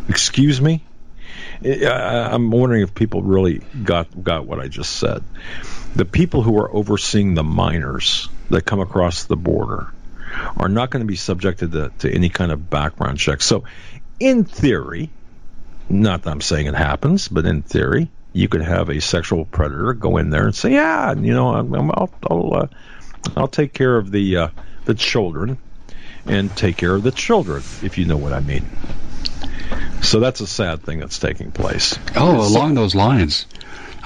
[0.09, 0.85] excuse me.
[1.65, 5.23] I, am wondering if people really got got what I just said.
[5.95, 9.93] The people who are overseeing the minors that come across the border
[10.57, 13.41] are not going to be subjected to, to any kind of background check.
[13.43, 13.65] So,
[14.19, 15.11] in theory,
[15.89, 19.93] not that I'm saying it happens, but in theory, you could have a sexual predator
[19.93, 22.67] go in there and say, "Yeah, you know, i will I'll, uh,
[23.37, 24.49] I'll take care of the." Uh,
[24.85, 25.59] the children
[26.27, 28.65] and take care of the children, if you know what I mean.
[30.03, 31.99] So that's a sad thing that's taking place.
[32.17, 33.47] Oh, along those lines,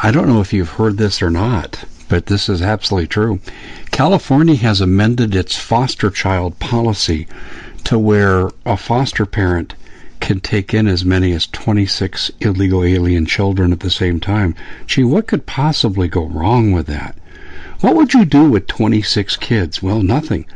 [0.02, 3.40] I don't know if you've heard this or not, but this is absolutely true.
[3.90, 7.26] California has amended its foster child policy
[7.84, 9.74] to where a foster parent
[10.20, 14.54] can take in as many as 26 illegal alien children at the same time.
[14.86, 17.16] Gee, what could possibly go wrong with that?
[17.80, 19.82] What would you do with 26 kids?
[19.82, 20.46] Well, nothing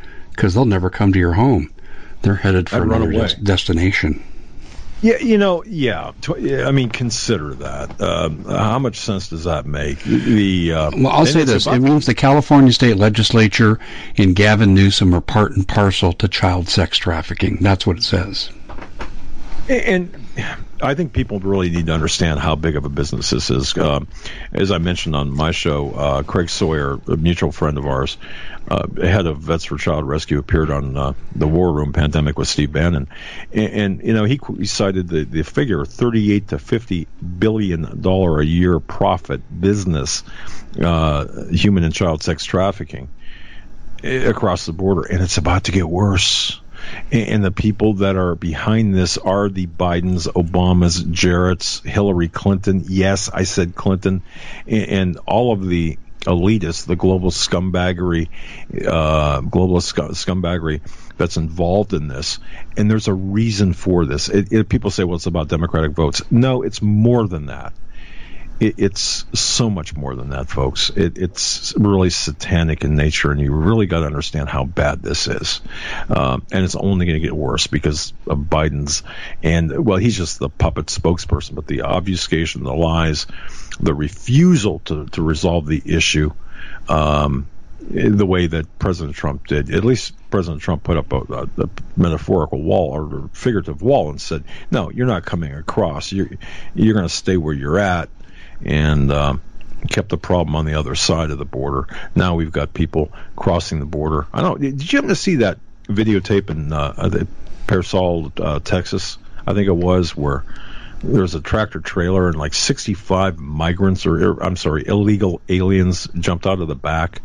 [0.41, 1.71] because they'll never come to your home.
[2.23, 4.23] They're headed for another des- destination.
[5.03, 6.13] Yeah, you know, yeah.
[6.39, 8.01] I mean, consider that.
[8.01, 10.03] Um, how much sense does that make?
[10.03, 13.79] The uh, well, I'll say this: it means the California state legislature
[14.17, 17.59] and Gavin Newsom are part and parcel to child sex trafficking.
[17.61, 18.51] That's what it says.
[19.69, 20.20] And
[20.83, 23.77] I think people really need to understand how big of a business this is.
[23.77, 24.01] Uh,
[24.53, 28.17] as I mentioned on my show, uh, Craig Sawyer, a mutual friend of ours,
[28.69, 32.49] uh, head of Vets for Child Rescue, appeared on uh, the War Room Pandemic with
[32.49, 33.09] Steve Bannon,
[33.53, 37.09] and, and you know he, he cited the, the figure 38 to 50
[37.39, 40.23] billion dollar a year profit business,
[40.81, 43.09] uh, human and child sex trafficking
[44.03, 46.60] eh, across the border, and it's about to get worse
[47.13, 52.85] and the people that are behind this are the Bidens, Obamas, Jarrett's, Hillary Clinton.
[52.87, 54.23] Yes, I said Clinton,
[54.67, 58.29] and all of the elitists, the global scumbaggery,
[58.87, 60.81] uh, global scumbaggery
[61.17, 62.39] that's involved in this,
[62.77, 64.29] and there's a reason for this.
[64.29, 67.73] It, it, people say, "Well, it's about Democratic votes." No, it's more than that
[68.61, 70.91] it, it's so much more than that, folks.
[70.91, 75.27] It, it's really satanic in nature, and you really got to understand how bad this
[75.27, 75.61] is.
[76.09, 79.03] Um, and it's only going to get worse because of Biden's
[79.43, 83.27] and well, he's just the puppet spokesperson, but the obfuscation, the lies,
[83.81, 86.31] the refusal to to resolve the issue.
[86.89, 87.49] Um,
[87.81, 89.75] the way that President Trump did.
[89.75, 94.21] At least President Trump put up a, a, a, metaphorical wall or figurative wall and
[94.21, 96.13] said, "No, you're not coming across.
[96.13, 96.31] You're
[96.75, 98.11] you're going to stay where you're at."
[98.65, 99.37] And uh,
[99.89, 101.87] kept the problem on the other side of the border.
[102.15, 104.27] Now we've got people crossing the border.
[104.33, 104.61] I don't.
[104.61, 107.25] Did you happen to see that videotape in uh,
[108.41, 109.19] uh, Texas?
[109.47, 110.45] I think it was where
[111.03, 116.47] there was a tractor trailer and like 65 migrants or I'm sorry, illegal aliens jumped
[116.47, 117.23] out of the back.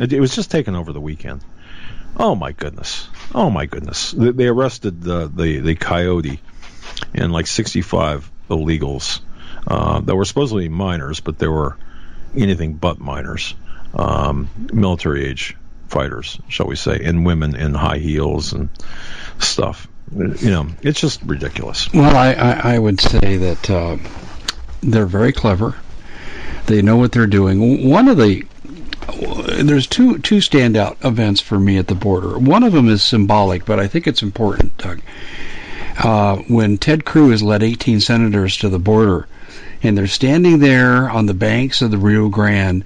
[0.00, 1.42] It, it was just taken over the weekend.
[2.16, 3.08] Oh my goodness!
[3.34, 4.12] Oh my goodness!
[4.12, 6.40] They, they arrested the, the the coyote
[7.12, 9.20] and like 65 illegals
[9.66, 11.76] uh, that were supposedly minors, but they were
[12.36, 13.54] anything but minors,
[13.94, 15.56] um, military age
[15.88, 18.68] fighters, shall we say, and women in high heels and
[19.38, 19.88] stuff.
[20.12, 21.92] You know, it's just ridiculous.
[21.92, 23.96] Well, I, I, I would say that uh,
[24.82, 25.74] they're very clever.
[26.66, 27.88] They know what they're doing.
[27.88, 28.44] One of the
[29.62, 32.38] there's two two standout events for me at the border.
[32.38, 35.00] One of them is symbolic, but I think it's important, Doug.
[35.98, 39.28] Uh, when Ted Cruz led 18 senators to the border
[39.84, 42.84] and they're standing there on the banks of the Rio Grande,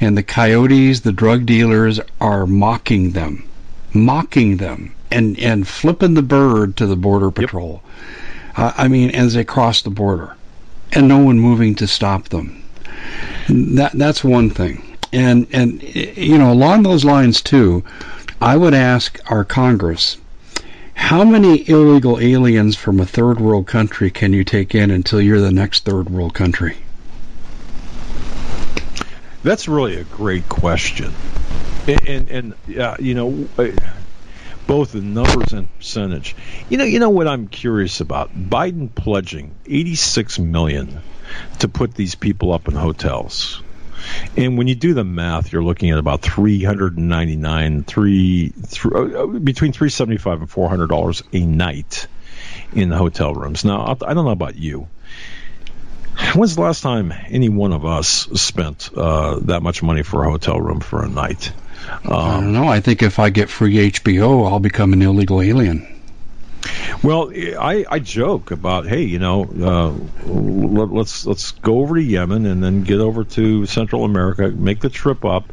[0.00, 3.44] and the coyotes, the drug dealers, are mocking them,
[3.92, 7.82] mocking them, and and flipping the bird to the border patrol.
[7.84, 8.58] Yep.
[8.58, 10.34] Uh, I mean, as they cross the border,
[10.92, 12.62] and no one moving to stop them.
[13.48, 17.84] That that's one thing, and and you know along those lines too,
[18.40, 20.16] I would ask our Congress
[21.00, 25.40] how many illegal aliens from a third world country can you take in until you're
[25.40, 26.76] the next third world country?
[29.42, 31.12] That's really a great question.
[31.88, 33.48] And, and, uh, you know,
[34.68, 36.36] both the numbers and percentage.
[36.68, 38.32] You know, you know what I'm curious about?
[38.32, 41.00] Biden pledging 86 million
[41.58, 43.62] to put these people up in hotels.
[44.36, 49.72] And when you do the math, you're looking at about 399 three, th- uh, between
[49.72, 52.06] 375 and 400 dollars a night
[52.72, 53.64] in the hotel rooms.
[53.64, 54.88] Now, I don't know about you.
[56.34, 60.30] When's the last time any one of us spent uh, that much money for a
[60.30, 61.52] hotel room for a night?
[62.04, 62.68] Um, I don't know.
[62.68, 65.99] I think if I get free HBO, I'll become an illegal alien.
[67.02, 72.02] Well, I, I joke about hey, you know, uh, let, let's let's go over to
[72.02, 75.50] Yemen and then get over to Central America, make the trip up,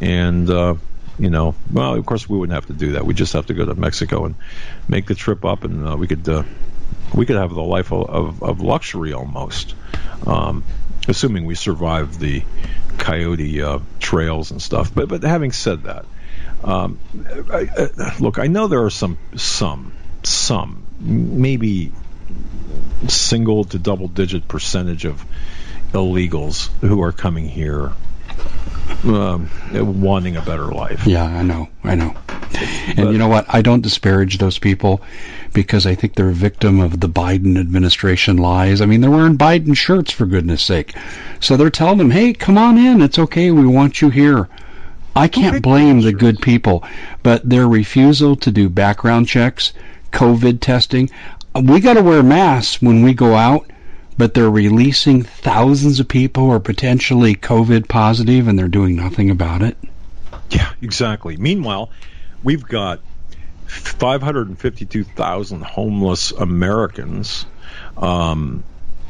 [0.00, 0.74] and uh,
[1.18, 3.04] you know, well, of course we wouldn't have to do that.
[3.04, 4.36] We just have to go to Mexico and
[4.88, 6.44] make the trip up, and uh, we could uh,
[7.14, 9.74] we could have the life of, of, of luxury almost,
[10.26, 10.64] um,
[11.08, 12.42] assuming we survive the
[12.98, 14.94] coyote uh, trails and stuff.
[14.94, 16.06] But but having said that,
[16.64, 16.98] um,
[17.52, 19.92] I, I, look, I know there are some some
[20.26, 21.92] some, maybe
[23.08, 25.24] single to double digit percentage of
[25.92, 27.92] illegals who are coming here
[29.04, 31.06] um, wanting a better life.
[31.06, 32.14] Yeah, I know, I know.
[32.88, 33.46] And but, you know what?
[33.48, 35.02] I don't disparage those people
[35.52, 38.80] because I think they're a victim of the Biden administration lies.
[38.80, 40.94] I mean, they're wearing Biden shirts for goodness sake.
[41.40, 43.02] So they're telling them, "Hey, come on in.
[43.02, 43.50] It's okay.
[43.50, 44.48] We want you here."
[45.14, 46.84] I can't blame the good people,
[47.22, 49.72] but their refusal to do background checks
[50.12, 51.10] COVID testing.
[51.54, 53.70] We got to wear masks when we go out,
[54.18, 59.30] but they're releasing thousands of people who are potentially COVID positive and they're doing nothing
[59.30, 59.76] about it.
[60.50, 61.36] Yeah, exactly.
[61.36, 61.90] Meanwhile,
[62.42, 63.00] we've got
[63.66, 67.46] 552,000 homeless Americans.
[67.96, 68.64] Um,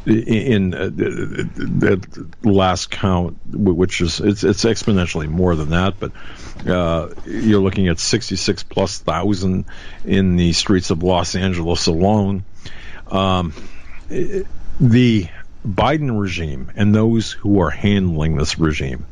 [0.07, 1.97] in uh,
[2.45, 6.13] last count, which is it's, it's exponentially more than that, but
[6.67, 9.65] uh, you're looking at 66 plus thousand
[10.05, 12.45] in the streets of Los Angeles alone.
[13.09, 13.53] Um,
[14.09, 15.29] the
[15.67, 19.07] Biden regime and those who are handling this regime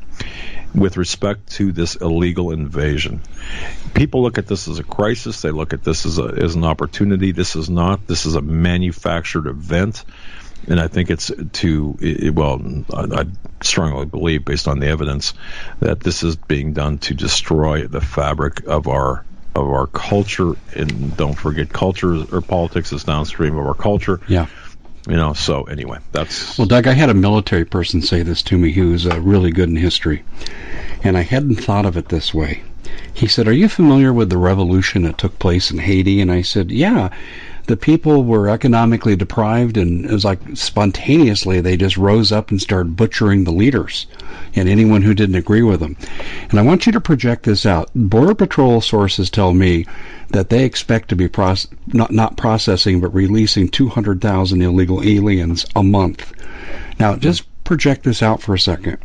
[0.73, 3.21] with respect to this illegal invasion.
[3.93, 5.41] People look at this as a crisis.
[5.41, 7.31] They look at this as, a, as an opportunity.
[7.31, 8.07] This is not.
[8.07, 10.03] This is a manufactured event
[10.67, 12.61] and I think it's to it, well,
[12.93, 13.25] I, I,
[13.61, 15.33] strongly believe, based on the evidence,
[15.79, 20.53] that this is being done to destroy the fabric of our of our culture.
[20.75, 24.19] And don't forget, culture or politics is downstream of our culture.
[24.27, 24.47] Yeah.
[25.07, 25.33] You know.
[25.33, 26.87] So anyway, that's well, Doug.
[26.87, 28.79] I had a military person say this to me.
[28.81, 30.23] Was uh, really good in history.
[31.03, 32.63] and I hadn't thought of it this way.
[33.13, 36.21] He said, Are you familiar with the revolution that took place in Haiti?
[36.21, 37.09] And I said, Yeah.
[37.67, 42.61] The people were economically deprived, and it was like spontaneously they just rose up and
[42.61, 44.05] started butchering the leaders
[44.55, 45.97] and anyone who didn't agree with them.
[46.49, 47.89] And I want you to project this out.
[47.95, 49.85] Border Patrol sources tell me
[50.29, 55.81] that they expect to be proce- not, not processing but releasing 200,000 illegal aliens a
[55.81, 56.33] month.
[56.99, 58.97] Now, just project this out for a second.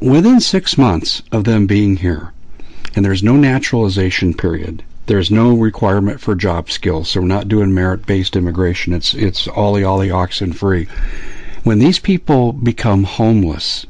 [0.00, 2.32] Within six months of them being here,
[2.96, 7.74] and there's no naturalization period, there's no requirement for job skills, so we're not doing
[7.74, 8.92] merit-based immigration.
[8.92, 10.86] It's it's ollie ollie oxen free.
[11.64, 13.86] When these people become homeless,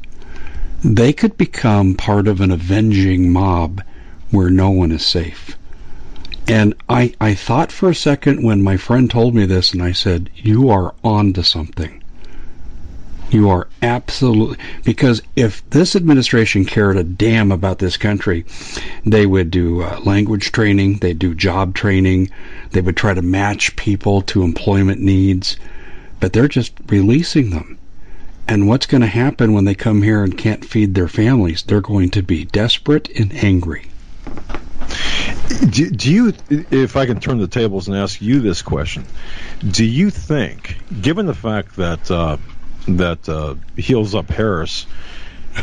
[0.83, 3.81] they could become part of an avenging mob
[4.31, 5.57] where no one is safe.
[6.47, 9.93] And I, I thought for a second when my friend told me this, and I
[9.93, 12.02] said, You are on to something.
[13.33, 18.45] You are absolutely because if this administration cared a damn about this country,
[19.07, 22.29] they would do uh, language training, they'd do job training,
[22.71, 25.57] they would try to match people to employment needs,
[26.19, 27.79] but they're just releasing them.
[28.47, 31.63] And what's going to happen when they come here and can't feed their families?
[31.63, 33.87] They're going to be desperate and angry.
[35.71, 39.05] Do, do, you, if I can turn the tables and ask you this question,
[39.71, 42.37] do you think, given the fact that uh,
[42.87, 44.85] that uh, heels up Harris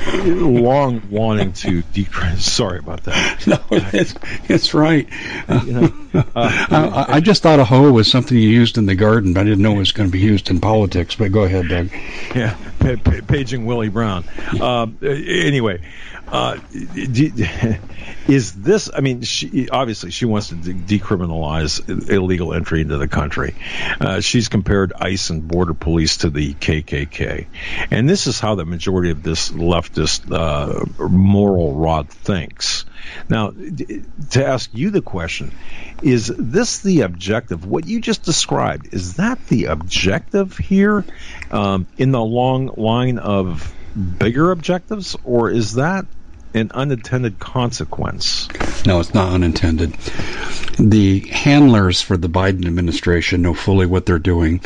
[0.09, 2.45] long wanting to decrease.
[2.45, 3.31] Sorry about that.
[3.47, 4.15] No, it's,
[4.49, 5.09] it's right.
[5.49, 8.87] Uh, you know, uh, I, I, just thought a hoe was something you used in
[8.87, 11.17] the garden, but I didn't know it was going to be used in politics.
[11.17, 11.91] But go ahead, Doug.
[12.35, 12.57] Yeah,
[13.27, 14.25] paging Willie Brown.
[14.61, 15.81] Uh, anyway,
[16.31, 18.91] uh, is this?
[18.95, 23.57] I mean, she obviously she wants to de- decriminalize illegal entry into the country.
[24.01, 27.47] Uh, she's compared ICE and border police to the KKK,
[27.91, 32.85] and this is how the majority of this leftist uh, moral rod thinks.
[33.29, 35.53] Now, to ask you the question,
[36.03, 37.67] is this the objective?
[37.67, 41.05] What you just described is that the objective here
[41.51, 43.75] um, in the long line of
[44.19, 46.07] bigger objectives, or is that
[46.55, 48.49] an unintended consequence.
[48.87, 49.93] No, it's not unintended.
[50.79, 54.61] The handlers for the Biden administration know fully what they're doing.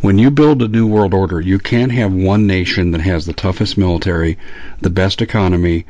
[0.00, 3.32] When you build a new world order, you can't have one nation that has the
[3.32, 4.38] toughest military,
[4.80, 5.86] the best economy,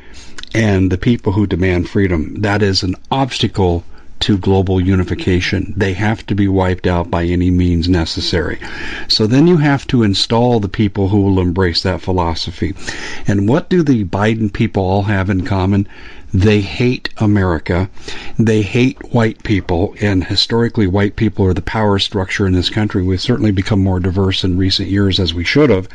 [0.54, 2.42] and the people who demand freedom.
[2.42, 3.84] That is an obstacle
[4.20, 5.72] to global unification.
[5.76, 8.58] They have to be wiped out by any means necessary.
[9.08, 12.74] So then you have to install the people who will embrace that philosophy.
[13.26, 15.88] And what do the Biden people all have in common?
[16.34, 17.88] They hate America.
[18.38, 23.02] They hate white people, and historically, white people are the power structure in this country.
[23.02, 25.88] We've certainly become more diverse in recent years as we should have,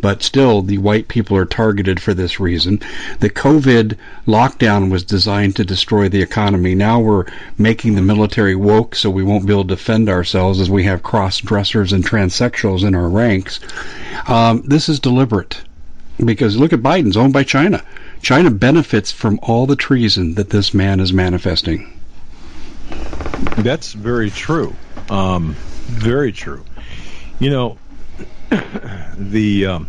[0.00, 2.80] but still, the white people are targeted for this reason.
[3.20, 6.74] The COVID lockdown was designed to destroy the economy.
[6.74, 7.26] Now we're
[7.56, 11.04] making the military woke so we won't be able to defend ourselves as we have
[11.04, 13.60] cross dressers and transsexuals in our ranks.
[14.26, 15.62] Um, this is deliberate
[16.24, 17.84] because look at Biden's owned by China.
[18.26, 21.96] China benefits from all the treason that this man is manifesting.
[23.58, 24.74] That's very true.
[25.08, 25.54] Um,
[25.84, 26.64] very true.
[27.38, 27.78] You know,
[29.16, 29.66] the.
[29.66, 29.88] Um,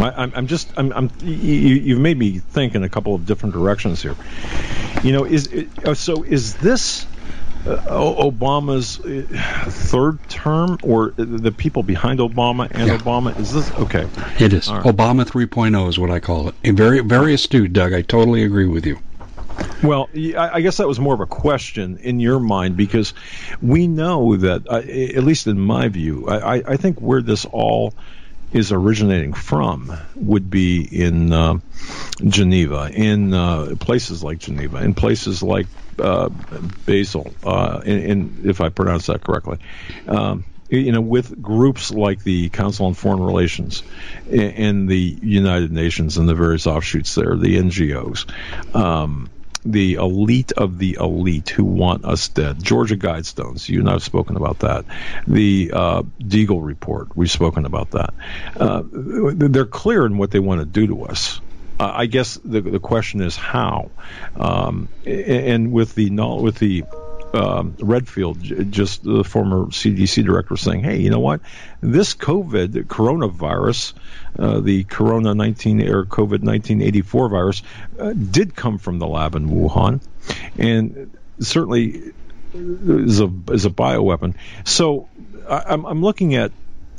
[0.00, 3.54] I, am just I'm, I'm you, have made me think in a couple of different
[3.54, 4.16] directions here.
[5.02, 7.06] You know, is so is this
[7.64, 12.98] Obama's uh, third term, or the people behind Obama and yeah.
[12.98, 13.38] Obama?
[13.38, 14.06] Is this okay?
[14.38, 14.70] It is.
[14.70, 14.84] Right.
[14.84, 16.54] Obama 3.0 is what I call it.
[16.64, 17.92] very, very astute, Doug.
[17.92, 18.98] I totally agree with you.
[19.82, 23.14] Well, I guess that was more of a question in your mind because
[23.62, 27.94] we know that, uh, at least in my view, I, I think where this all
[28.54, 31.58] is originating from would be in uh,
[32.24, 35.66] Geneva, in uh, places like Geneva, in places like
[35.98, 36.28] uh,
[36.86, 39.58] Basel, uh, in, in, if I pronounce that correctly.
[40.06, 43.82] Um, you know, with groups like the Council on Foreign Relations
[44.30, 48.24] and the United Nations and the various offshoots there, the NGOs,
[48.74, 49.30] um,
[49.64, 52.62] the elite of the elite who want us dead.
[52.62, 54.84] Georgia Guidestones, you and I have spoken about that.
[55.26, 58.14] The uh, Deagel Report, we've spoken about that.
[58.56, 61.40] Uh, they're clear in what they want to do to us.
[61.80, 63.90] Uh, I guess the the question is how,
[64.36, 66.84] um, and with the with the
[67.34, 71.40] um, Redfield, just the former CDC director, saying, "Hey, you know what?
[71.80, 73.94] This COVID, coronavirus,
[74.38, 77.62] uh, the Corona 19 or COVID 1984 virus,
[77.98, 80.00] uh, did come from the lab in Wuhan,
[80.56, 81.10] and
[81.40, 82.12] certainly
[82.54, 84.34] is a is a bioweapon.
[84.64, 85.08] So
[85.48, 86.52] I, I'm I'm looking at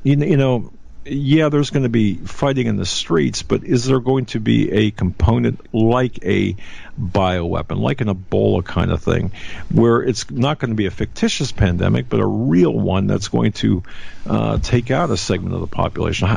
[0.03, 0.71] you know
[1.05, 4.71] yeah, there's going to be fighting in the streets, but is there going to be
[4.71, 6.55] a component like a
[6.99, 9.31] bioweapon, like an Ebola kind of thing,
[9.71, 13.51] where it's not going to be a fictitious pandemic, but a real one that's going
[13.53, 13.83] to
[14.27, 16.27] uh, take out a segment of the population?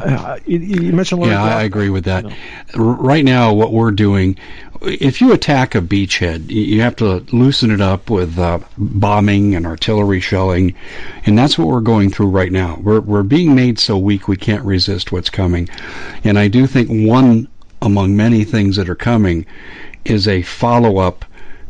[0.47, 2.25] You, mentioned yeah, I agree with that.
[2.25, 2.31] You
[2.77, 2.95] know.
[2.95, 4.37] Right now, what we're doing,
[4.83, 9.67] if you attack a beachhead, you have to loosen it up with uh, bombing and
[9.67, 10.75] artillery shelling,
[11.25, 12.79] and that's what we're going through right now.
[12.81, 15.69] We're we're being made so weak we can't resist what's coming,
[16.25, 17.49] and I do think one
[17.81, 19.47] among many things that are coming
[20.09, 21.25] is a follow up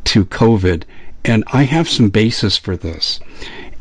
[0.05, 0.85] to COVID,
[1.25, 3.21] and I have some basis for this.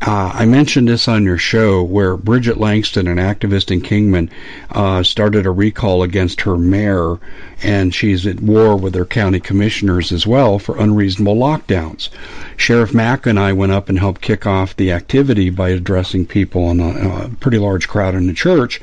[0.00, 4.30] Uh, I mentioned this on your show where Bridget Langston, an activist in Kingman,
[4.70, 7.18] uh, started a recall against her mayor,
[7.64, 12.10] and she's at war with her county commissioners as well for unreasonable lockdowns.
[12.56, 16.70] Sheriff Mack and I went up and helped kick off the activity by addressing people
[16.70, 18.80] in a, a pretty large crowd in the church,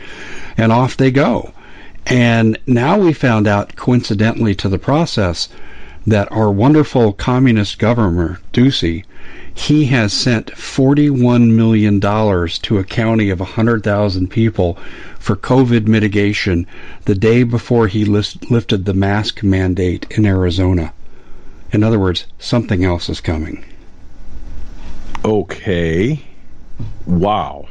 [0.58, 1.54] and off they go.
[2.08, 5.50] And now we found out, coincidentally to the process,
[6.06, 9.06] that our wonderful communist governor, Ducey,
[9.56, 14.78] he has sent $41 million to a county of 100,000 people
[15.18, 16.68] for COVID mitigation
[17.06, 20.94] the day before he list, lifted the mask mandate in Arizona.
[21.72, 23.66] In other words, something else is coming.
[25.24, 26.22] Okay.
[27.08, 27.68] Wow.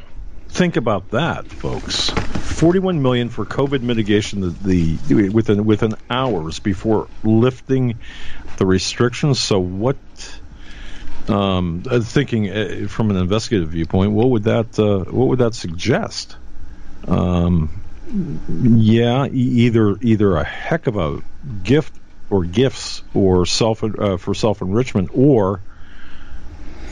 [0.49, 2.13] Think about that, folks.
[2.55, 7.99] 41 million for COVID mitigation the, the within within hours before lifting
[8.59, 9.41] the restrictions.
[9.41, 9.97] So what
[11.29, 15.55] um, uh, thinking uh, from an investigative viewpoint, what would that uh, what would that
[15.55, 16.37] suggest?
[17.09, 17.83] Um,
[18.63, 21.23] yeah, either either a heck of a
[21.63, 21.95] gift
[22.31, 25.61] or gifts or self uh, for self enrichment or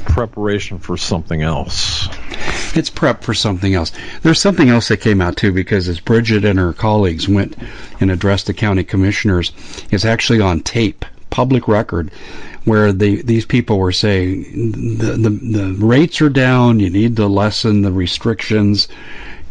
[0.07, 2.09] preparation for something else.
[2.75, 3.93] It's prep for something else.
[4.23, 7.57] There's something else that came out too because as Bridget and her colleagues went
[8.01, 9.53] and addressed the county commissioners,
[9.91, 12.11] it's actually on tape, public record,
[12.65, 17.27] where the, these people were saying the, the, the rates are down, you need to
[17.27, 18.89] lessen the restrictions.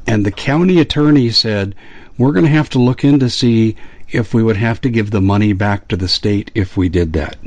[0.08, 1.76] And the county attorney said,
[2.18, 3.76] we're going to have to look in to see
[4.10, 7.14] if we would have to give the money back to the state if we did
[7.14, 7.38] that.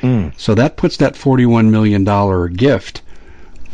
[0.00, 0.32] Mm.
[0.38, 2.04] So that puts that $41 million
[2.54, 3.02] gift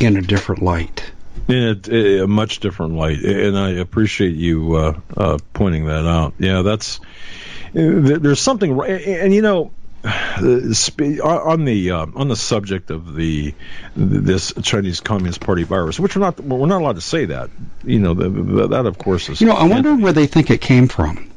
[0.00, 1.10] in a different light.
[1.46, 6.34] In a, a, much different light, and I appreciate you uh, uh, pointing that out.
[6.38, 7.00] Yeah, that's
[7.72, 9.70] there's something, and you know,
[10.04, 13.54] on the uh, on the subject of the
[13.96, 17.50] this Chinese Communist Party virus, which we're not we're not allowed to say that.
[17.84, 19.40] You know, the, the, that of course is.
[19.40, 21.30] You know, I wonder where they think it came from.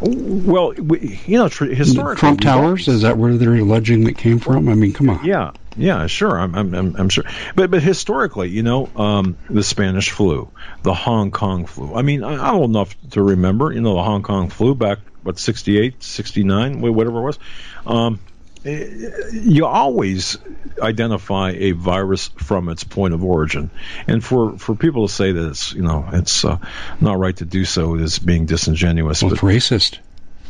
[0.00, 4.68] Well, we, you know, historically, Trump Towers is that where they're alleging it came from?
[4.68, 5.24] I mean, come on.
[5.24, 6.38] Yeah, yeah, sure.
[6.38, 7.24] I'm, I'm, I'm sure.
[7.54, 10.50] But, but historically, you know, um, the Spanish flu,
[10.82, 11.94] the Hong Kong flu.
[11.94, 15.38] I mean, I'm old enough to remember, you know, the Hong Kong flu back what
[15.38, 17.38] 68, 69, whatever it was.
[17.86, 18.20] Um,
[18.64, 20.38] you always
[20.80, 23.70] identify a virus from its point of origin,
[24.06, 26.58] and for, for people to say that it's you know it's uh,
[27.00, 29.22] not right to do so is being disingenuous.
[29.22, 29.98] Well, but, it's racist.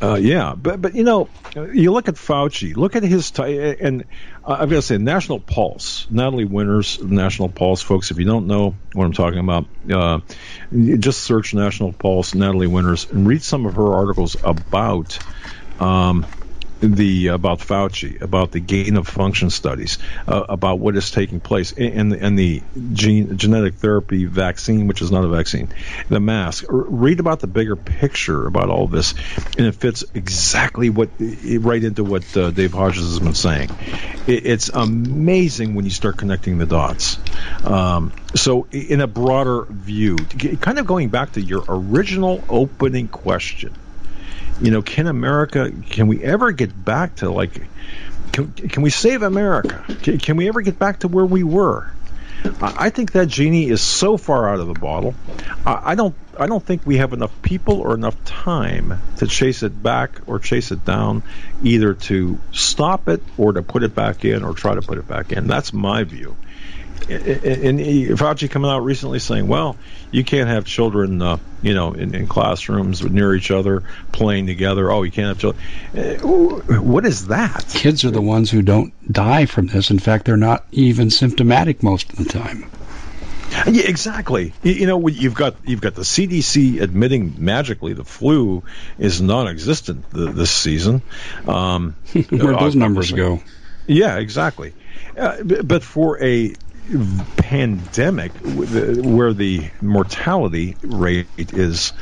[0.03, 4.05] Uh, yeah, but but you know, you look at Fauci, look at his t- and
[4.44, 8.11] uh, I've got to say, National Pulse, Natalie Winters, National Pulse, folks.
[8.11, 10.20] If you don't know what I'm talking about, uh,
[10.72, 15.20] just search National Pulse, Natalie Winters, and read some of her articles about.
[15.78, 16.26] Um,
[16.83, 21.72] the about Fauci, about the gain of function studies, uh, about what is taking place,
[21.72, 22.62] and and the
[22.93, 25.68] gene, genetic therapy vaccine, which is not a vaccine,
[26.09, 26.64] the mask.
[26.68, 29.14] Read about the bigger picture about all this,
[29.57, 33.70] and it fits exactly what right into what uh, Dave Hodges has been saying.
[34.26, 37.18] It, it's amazing when you start connecting the dots.
[37.64, 43.76] Um, so, in a broader view, kind of going back to your original opening question
[44.61, 47.62] you know, can America, can we ever get back to like,
[48.32, 49.84] can, can we save America?
[50.03, 51.90] Can, can we ever get back to where we were?
[52.61, 55.14] I think that genie is so far out of the bottle.
[55.64, 56.14] I don't.
[56.38, 60.38] I don't think we have enough people or enough time to chase it back or
[60.38, 61.22] chase it down,
[61.62, 65.07] either to stop it or to put it back in or try to put it
[65.07, 65.46] back in.
[65.46, 66.36] That's my view
[67.11, 67.78] and
[68.18, 69.76] Fauci coming out recently saying, "Well,
[70.11, 73.82] you can't have children, uh, you know, in, in, classrooms near each other
[74.12, 74.90] playing together.
[74.90, 75.64] Oh, you can't have children.
[75.96, 77.66] Uh, what is that?
[77.68, 79.90] Kids are the ones who don't die from this.
[79.90, 82.70] In fact, they're not even symptomatic most of the time."
[83.66, 84.55] Yeah, exactly.
[84.62, 88.62] You, know, you've got you've got the CDC admitting magically the flu
[88.98, 91.03] is non-existent this season.
[91.46, 91.94] Um,
[92.30, 93.42] Where those numbers go?
[93.86, 94.72] Yeah, exactly.
[95.16, 96.55] Uh, but for a
[97.37, 101.93] pandemic where the mortality rate is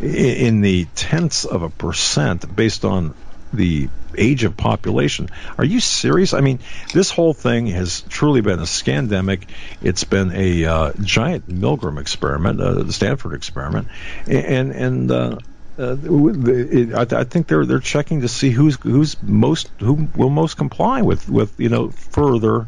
[0.00, 3.14] in the tenths of a percent based on
[3.52, 5.28] the age of population.
[5.58, 6.34] Are you serious?
[6.34, 6.60] I mean,
[6.92, 9.48] this whole thing has truly been a scandemic.
[9.82, 13.88] It's been a uh, giant Milgram experiment, uh, the Stanford experiment,
[14.26, 15.10] and and.
[15.10, 15.38] Uh,
[15.78, 20.30] uh, it, I, I, think they're they're checking to see who's who's most who will
[20.30, 22.66] most comply with with you know further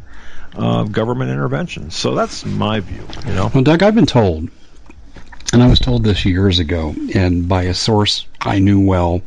[0.55, 1.91] uh, government intervention.
[1.91, 3.05] So that's my view.
[3.25, 3.51] You know.
[3.53, 4.49] Well, Doug, I've been told,
[5.53, 9.21] and I was told this years ago, and by a source I knew well,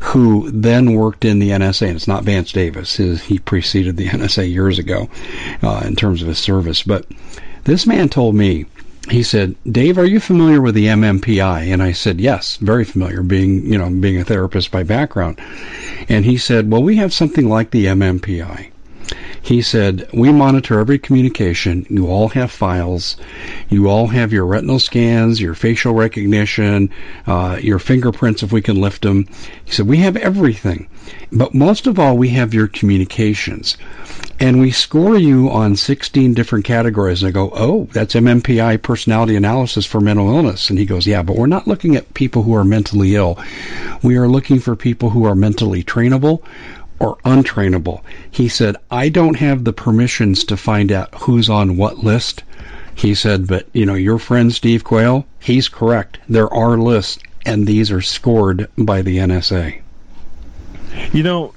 [0.00, 2.96] who then worked in the NSA, and it's not Vance Davis.
[2.96, 5.08] His, he preceded the NSA years ago
[5.62, 6.82] uh, in terms of his service.
[6.82, 7.06] But
[7.64, 8.66] this man told me,
[9.10, 13.22] he said, "Dave, are you familiar with the MMPI?" And I said, "Yes, very familiar,
[13.22, 15.40] being you know being a therapist by background."
[16.08, 18.68] And he said, "Well, we have something like the MMPI."
[19.48, 21.86] He said, We monitor every communication.
[21.88, 23.16] You all have files.
[23.70, 26.90] You all have your retinal scans, your facial recognition,
[27.26, 29.26] uh, your fingerprints if we can lift them.
[29.64, 30.86] He said, We have everything.
[31.32, 33.78] But most of all, we have your communications.
[34.38, 37.22] And we score you on 16 different categories.
[37.22, 40.68] And I go, Oh, that's MMPI personality analysis for mental illness.
[40.68, 43.38] And he goes, Yeah, but we're not looking at people who are mentally ill.
[44.02, 46.42] We are looking for people who are mentally trainable
[46.98, 48.02] or untrainable.
[48.30, 52.42] He said, I don't have the permissions to find out who's on what list.
[52.94, 56.18] He said, but you know, your friend Steve Quayle, he's correct.
[56.28, 59.80] There are lists, and these are scored by the NSA.
[61.12, 61.54] You know,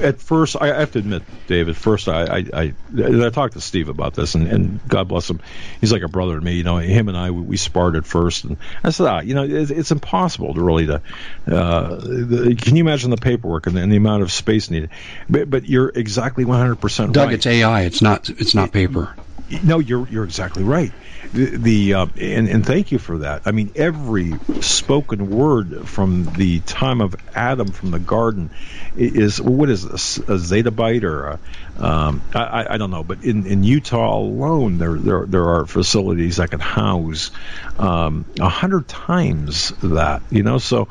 [0.00, 1.68] at first, I have to admit, Dave.
[1.68, 5.28] At first, I I, I, I talked to Steve about this, and, and God bless
[5.28, 5.40] him,
[5.80, 6.54] he's like a brother to me.
[6.54, 9.34] You know, him and I we, we sparred at first, and I said, ah, you
[9.34, 11.02] know, it's, it's impossible to really to.
[11.46, 14.90] Uh, the, can you imagine the paperwork and the, and the amount of space needed?
[15.28, 17.14] But, but you're exactly 100 percent right.
[17.14, 17.82] Doug, it's AI.
[17.82, 18.28] It's not.
[18.30, 19.14] It's not paper.
[19.62, 20.92] No, you're you're exactly right
[21.32, 23.42] the, the uh, and, and thank you for that.
[23.44, 28.50] I mean, every spoken word from the time of Adam from the garden
[28.94, 31.40] is what is this, a zettabyte or a,
[31.76, 36.36] um, I, I don't know, but in, in Utah alone, there, there there are facilities
[36.36, 37.30] that can house
[37.78, 40.22] um, a um, hundred times that.
[40.30, 40.88] You know, so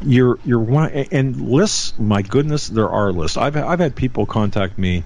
[0.00, 1.98] you're you're one and lists.
[1.98, 3.36] My goodness, there are lists.
[3.36, 5.04] I've I've had people contact me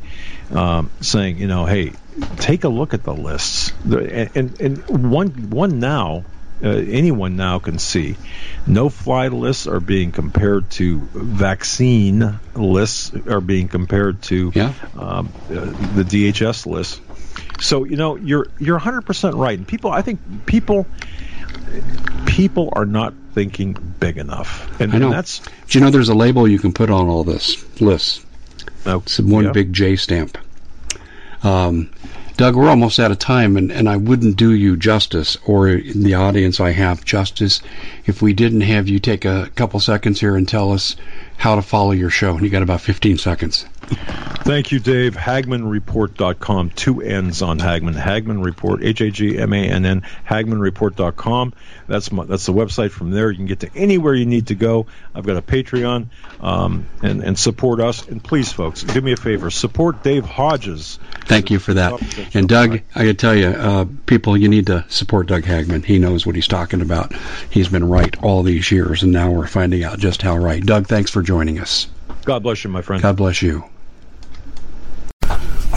[0.51, 1.93] um, saying, you know, hey,
[2.39, 3.73] take a look at the lists.
[3.85, 6.25] And, and, and one one now,
[6.63, 8.17] uh, anyone now can see,
[8.67, 14.73] no fly lists are being compared to vaccine lists are being compared to yeah.
[14.97, 15.65] um, uh,
[15.95, 17.01] the DHS list.
[17.61, 19.59] So you know you're you're 100 percent right.
[19.59, 20.87] And people, I think people
[22.27, 24.81] people are not thinking big enough.
[24.81, 25.07] And, I know.
[25.07, 25.41] And that's.
[25.69, 28.25] Do you know there's a label you can put on all this lists?
[28.87, 29.53] Oh, it's one yeah.
[29.53, 30.39] big J stamp.
[31.43, 31.91] Um,
[32.37, 36.15] Doug, we're almost out of time, and, and I wouldn't do you justice or the
[36.15, 37.61] audience I have justice
[38.07, 40.95] if we didn't have you take a couple seconds here and tell us
[41.37, 42.37] how to follow your show.
[42.37, 43.67] And you got about 15 seconds.
[43.89, 45.15] Thank you, Dave.
[45.15, 46.71] HagmannReport.com.
[46.71, 47.95] Two N's on Hagmann.
[47.95, 51.53] Hagmann Report, H A G M A N N, HagmannReport.com.
[51.87, 52.91] That's my, that's the website.
[52.91, 54.87] From there, you can get to anywhere you need to go.
[55.15, 56.07] I've got a Patreon
[56.41, 58.09] um, and, and support us.
[58.09, 60.99] And please, folks, do me a favor support Dave Hodges.
[61.27, 62.01] Thank you for that.
[62.35, 65.85] And Doug, I got to tell you, uh, people, you need to support Doug Hagmann.
[65.85, 67.13] He knows what he's talking about.
[67.51, 70.65] He's been right all these years, and now we're finding out just how right.
[70.65, 71.87] Doug, thanks for joining us.
[72.25, 73.03] God bless you, my friend.
[73.03, 73.65] God bless you.